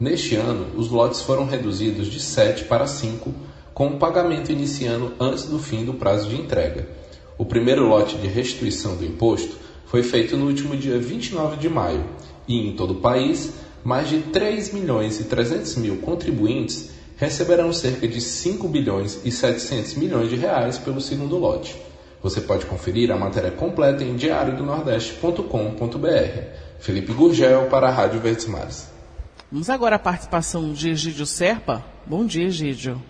Neste 0.00 0.36
ano, 0.36 0.74
os 0.74 0.88
lotes 0.88 1.20
foram 1.20 1.44
reduzidos 1.44 2.06
de 2.06 2.18
7 2.18 2.64
para 2.64 2.86
5, 2.86 3.32
com 3.74 3.88
o 3.88 3.98
pagamento 3.98 4.52
iniciando 4.52 5.12
antes 5.18 5.44
do 5.44 5.58
fim 5.58 5.84
do 5.84 5.94
prazo 5.94 6.28
de 6.28 6.40
entrega. 6.40 6.88
O 7.36 7.44
primeiro 7.44 7.84
lote 7.86 8.16
de 8.16 8.28
restituição 8.28 8.94
do 8.96 9.04
imposto 9.04 9.56
foi 9.86 10.04
feito 10.04 10.36
no 10.36 10.46
último 10.46 10.76
dia 10.76 10.96
29 10.98 11.56
de 11.56 11.68
maio 11.68 12.04
e, 12.46 12.56
em 12.56 12.76
todo 12.76 12.92
o 12.92 13.00
país, 13.00 13.54
mais 13.82 14.08
de 14.08 14.20
3 14.20 14.72
milhões 14.72 15.18
e 15.20 15.24
300 15.24 15.74
mil 15.76 15.96
contribuintes 15.96 16.90
receberão 17.16 17.72
cerca 17.72 18.06
de 18.06 18.20
5 18.20 18.68
bilhões 18.68 19.20
e 19.24 19.32
700 19.32 19.94
milhões 19.94 20.30
de 20.30 20.36
reais 20.36 20.78
pelo 20.78 21.00
segundo 21.00 21.36
lote. 21.36 21.76
Você 22.22 22.40
pode 22.40 22.66
conferir 22.66 23.10
a 23.10 23.16
matéria 23.16 23.50
completa 23.50 24.02
em 24.02 24.16
diariodonordeste.com.br. 24.16 26.42
Felipe 26.78 27.12
Gurgel 27.12 27.66
para 27.66 27.88
a 27.88 27.90
Rádio 27.90 28.20
Verdes 28.20 28.46
Mares. 28.46 28.88
Vamos 29.50 29.68
agora 29.68 29.96
à 29.96 29.98
participação 29.98 30.72
de 30.72 30.90
Egídio 30.90 31.26
Serpa. 31.26 31.84
Bom 32.06 32.24
dia, 32.24 32.46
Egídio. 32.46 33.02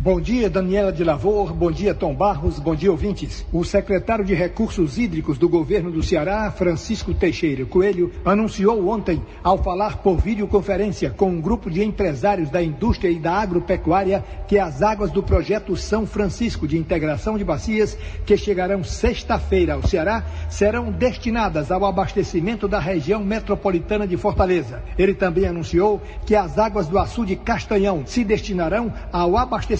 Bom 0.00 0.20
dia, 0.20 0.48
Daniela 0.48 0.92
de 0.92 1.02
Lavor. 1.02 1.52
Bom 1.52 1.72
dia, 1.72 1.92
Tom 1.92 2.14
Barros. 2.14 2.60
Bom 2.60 2.76
dia, 2.76 2.88
ouvintes. 2.88 3.44
O 3.52 3.64
secretário 3.64 4.24
de 4.24 4.32
Recursos 4.32 4.96
Hídricos 4.96 5.38
do 5.38 5.48
governo 5.48 5.90
do 5.90 6.04
Ceará, 6.04 6.48
Francisco 6.52 7.12
Teixeira 7.12 7.66
Coelho, 7.66 8.12
anunciou 8.24 8.88
ontem, 8.88 9.20
ao 9.42 9.58
falar 9.58 9.96
por 9.96 10.18
videoconferência 10.18 11.10
com 11.10 11.30
um 11.30 11.40
grupo 11.40 11.68
de 11.68 11.82
empresários 11.82 12.48
da 12.48 12.62
indústria 12.62 13.10
e 13.10 13.18
da 13.18 13.32
agropecuária, 13.32 14.24
que 14.46 14.56
as 14.56 14.82
águas 14.82 15.10
do 15.10 15.20
projeto 15.20 15.76
São 15.76 16.06
Francisco 16.06 16.68
de 16.68 16.78
Integração 16.78 17.36
de 17.36 17.42
Bacias, 17.42 17.98
que 18.24 18.36
chegarão 18.36 18.84
sexta-feira 18.84 19.74
ao 19.74 19.82
Ceará, 19.82 20.24
serão 20.48 20.92
destinadas 20.92 21.72
ao 21.72 21.84
abastecimento 21.84 22.68
da 22.68 22.78
região 22.78 23.24
metropolitana 23.24 24.06
de 24.06 24.16
Fortaleza. 24.16 24.80
Ele 24.96 25.12
também 25.12 25.46
anunciou 25.46 26.00
que 26.24 26.36
as 26.36 26.56
águas 26.56 26.86
do 26.86 27.00
açude 27.00 27.34
Castanhão 27.34 28.04
se 28.06 28.22
destinarão 28.22 28.92
ao 29.10 29.36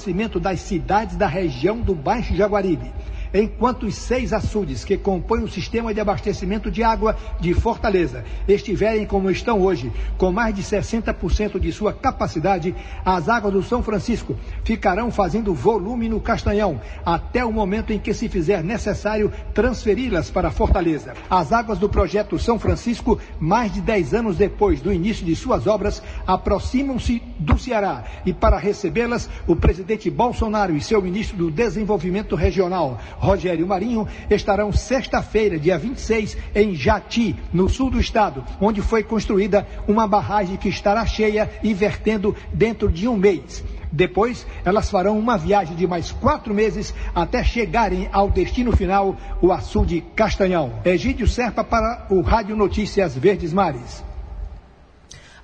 abastecimento 0.08 0.40
das 0.40 0.60
cidades 0.60 1.16
da 1.16 1.26
região 1.26 1.80
do 1.80 1.94
Baixo 1.94 2.34
Jaguaribe 2.34 2.92
enquanto 3.32 3.86
os 3.86 3.94
seis 3.94 4.32
açudes 4.32 4.84
que 4.84 4.96
compõem 4.96 5.44
o 5.44 5.48
sistema 5.48 5.92
de 5.92 6.00
abastecimento 6.00 6.70
de 6.70 6.82
água 6.82 7.16
de 7.40 7.54
Fortaleza 7.54 8.24
estiverem 8.46 9.06
como 9.06 9.30
estão 9.30 9.60
hoje, 9.60 9.92
com 10.16 10.32
mais 10.32 10.54
de 10.54 10.62
60% 10.62 11.58
de 11.58 11.72
sua 11.72 11.92
capacidade, 11.92 12.74
as 13.04 13.28
águas 13.28 13.52
do 13.52 13.62
São 13.62 13.82
Francisco 13.82 14.36
ficarão 14.64 15.10
fazendo 15.10 15.54
volume 15.54 16.08
no 16.08 16.20
Castanhão, 16.20 16.80
até 17.04 17.44
o 17.44 17.52
momento 17.52 17.92
em 17.92 17.98
que 17.98 18.14
se 18.14 18.28
fizer 18.28 18.62
necessário 18.62 19.32
transferi-las 19.54 20.30
para 20.30 20.50
Fortaleza. 20.50 21.14
As 21.28 21.52
águas 21.52 21.78
do 21.78 21.88
projeto 21.88 22.38
São 22.38 22.58
Francisco, 22.58 23.18
mais 23.38 23.72
de 23.72 23.80
10 23.80 24.14
anos 24.14 24.36
depois 24.36 24.80
do 24.80 24.92
início 24.92 25.24
de 25.24 25.34
suas 25.34 25.66
obras, 25.66 26.02
aproximam-se 26.26 27.22
do 27.38 27.58
Ceará 27.58 28.04
e 28.24 28.32
para 28.32 28.58
recebê-las, 28.58 29.28
o 29.46 29.56
presidente 29.56 30.10
Bolsonaro 30.10 30.76
e 30.76 30.80
seu 30.80 31.00
ministro 31.00 31.36
do 31.36 31.50
Desenvolvimento 31.50 32.34
Regional, 32.34 32.98
Rogério 33.18 33.66
Marinho, 33.66 34.06
estarão 34.30 34.72
sexta-feira, 34.72 35.58
dia 35.58 35.76
26, 35.76 36.36
em 36.54 36.74
Jati, 36.74 37.36
no 37.52 37.68
sul 37.68 37.90
do 37.90 38.00
estado, 38.00 38.44
onde 38.60 38.80
foi 38.80 39.02
construída 39.02 39.66
uma 39.86 40.06
barragem 40.06 40.56
que 40.56 40.68
estará 40.68 41.04
cheia 41.04 41.50
e 41.62 41.74
vertendo 41.74 42.34
dentro 42.52 42.90
de 42.90 43.08
um 43.08 43.16
mês. 43.16 43.64
Depois, 43.90 44.46
elas 44.64 44.90
farão 44.90 45.18
uma 45.18 45.36
viagem 45.38 45.74
de 45.74 45.86
mais 45.86 46.12
quatro 46.12 46.54
meses 46.54 46.94
até 47.14 47.42
chegarem 47.42 48.08
ao 48.12 48.30
destino 48.30 48.76
final, 48.76 49.16
o 49.40 49.50
açude 49.50 50.04
Castanhão. 50.14 50.74
Egídio 50.84 51.26
Serpa 51.26 51.64
para 51.64 52.06
o 52.10 52.20
Rádio 52.20 52.54
Notícias 52.54 53.16
Verdes 53.16 53.52
Mares. 53.52 54.07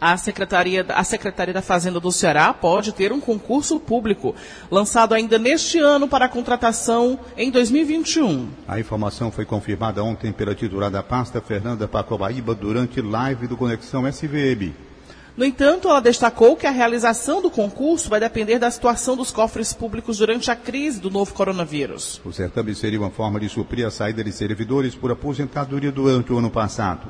A 0.04 0.18
Secretaria, 0.18 0.84
a 0.90 1.02
Secretaria 1.02 1.54
da 1.54 1.62
Fazenda 1.62 1.98
do 1.98 2.12
Ceará 2.12 2.52
pode 2.52 2.92
ter 2.92 3.10
um 3.10 3.18
concurso 3.18 3.80
público 3.80 4.34
lançado 4.70 5.14
ainda 5.14 5.38
neste 5.38 5.78
ano 5.78 6.06
para 6.06 6.26
a 6.26 6.28
contratação 6.28 7.18
em 7.38 7.50
2021. 7.50 8.50
A 8.68 8.78
informação 8.78 9.30
foi 9.30 9.46
confirmada 9.46 10.04
ontem 10.04 10.30
pela 10.30 10.54
titular 10.54 10.90
da 10.90 11.02
pasta, 11.02 11.40
Fernanda 11.40 11.88
Pacobaíba, 11.88 12.54
durante 12.54 13.00
live 13.00 13.46
do 13.46 13.56
Conexão 13.56 14.06
SVM. 14.06 14.74
No 15.38 15.42
entanto, 15.42 15.88
ela 15.88 16.00
destacou 16.00 16.54
que 16.54 16.66
a 16.66 16.70
realização 16.70 17.40
do 17.40 17.50
concurso 17.50 18.10
vai 18.10 18.20
depender 18.20 18.58
da 18.58 18.70
situação 18.70 19.16
dos 19.16 19.30
cofres 19.30 19.72
públicos 19.72 20.18
durante 20.18 20.50
a 20.50 20.54
crise 20.54 21.00
do 21.00 21.10
novo 21.10 21.32
coronavírus. 21.32 22.20
O 22.26 22.30
certame 22.30 22.74
seria 22.74 23.00
uma 23.00 23.10
forma 23.10 23.40
de 23.40 23.48
suprir 23.48 23.86
a 23.86 23.90
saída 23.90 24.22
de 24.22 24.32
servidores 24.32 24.94
por 24.94 25.10
aposentadoria 25.10 25.90
durante 25.90 26.30
o 26.30 26.36
ano 26.36 26.50
passado. 26.50 27.08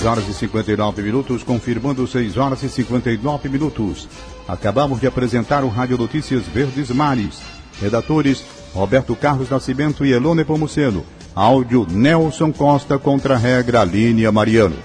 6 0.00 0.06
horas 0.06 0.28
e 0.28 0.32
59 0.32 1.02
minutos, 1.02 1.42
confirmando 1.42 2.06
6 2.06 2.38
horas 2.38 2.62
e 2.62 2.70
59 2.70 3.50
minutos. 3.50 4.08
Acabamos 4.48 4.98
de 4.98 5.06
apresentar 5.06 5.62
o 5.62 5.68
Rádio 5.68 5.98
Notícias 5.98 6.44
Verdes 6.44 6.88
Mares. 6.88 7.42
Redatores 7.78 8.42
Roberto 8.72 9.14
Carlos 9.14 9.50
Nascimento 9.50 10.06
e 10.06 10.12
Elone 10.12 10.42
Pomuceno. 10.42 11.04
Áudio 11.34 11.86
Nelson 11.90 12.50
Costa 12.50 12.98
contra 12.98 13.34
a 13.34 13.36
regra 13.36 13.84
Línia 13.84 14.32
Mariano. 14.32 14.76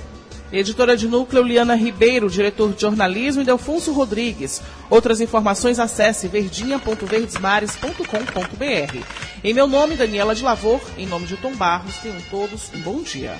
Editora 0.52 0.98
de 0.98 1.08
núcleo 1.08 1.44
Liana 1.44 1.76
Ribeiro, 1.76 2.30
diretor 2.30 2.74
de 2.74 2.82
jornalismo 2.82 3.42
e 3.42 3.46
Delfonso 3.46 3.94
Rodrigues. 3.94 4.62
Outras 4.90 5.22
informações 5.22 5.80
acesse 5.80 6.28
verdinha.verdesmares.com.br. 6.28 8.98
Em 9.42 9.54
meu 9.54 9.68
nome, 9.68 9.96
Daniela 9.96 10.36
de 10.36 10.44
Lavor, 10.44 10.82
em 10.98 11.08
nome 11.08 11.26
de 11.26 11.38
Tom 11.38 11.56
Barros, 11.56 11.96
tenham 12.00 12.20
todos 12.30 12.70
um 12.76 12.82
bom 12.82 13.02
dia. 13.02 13.40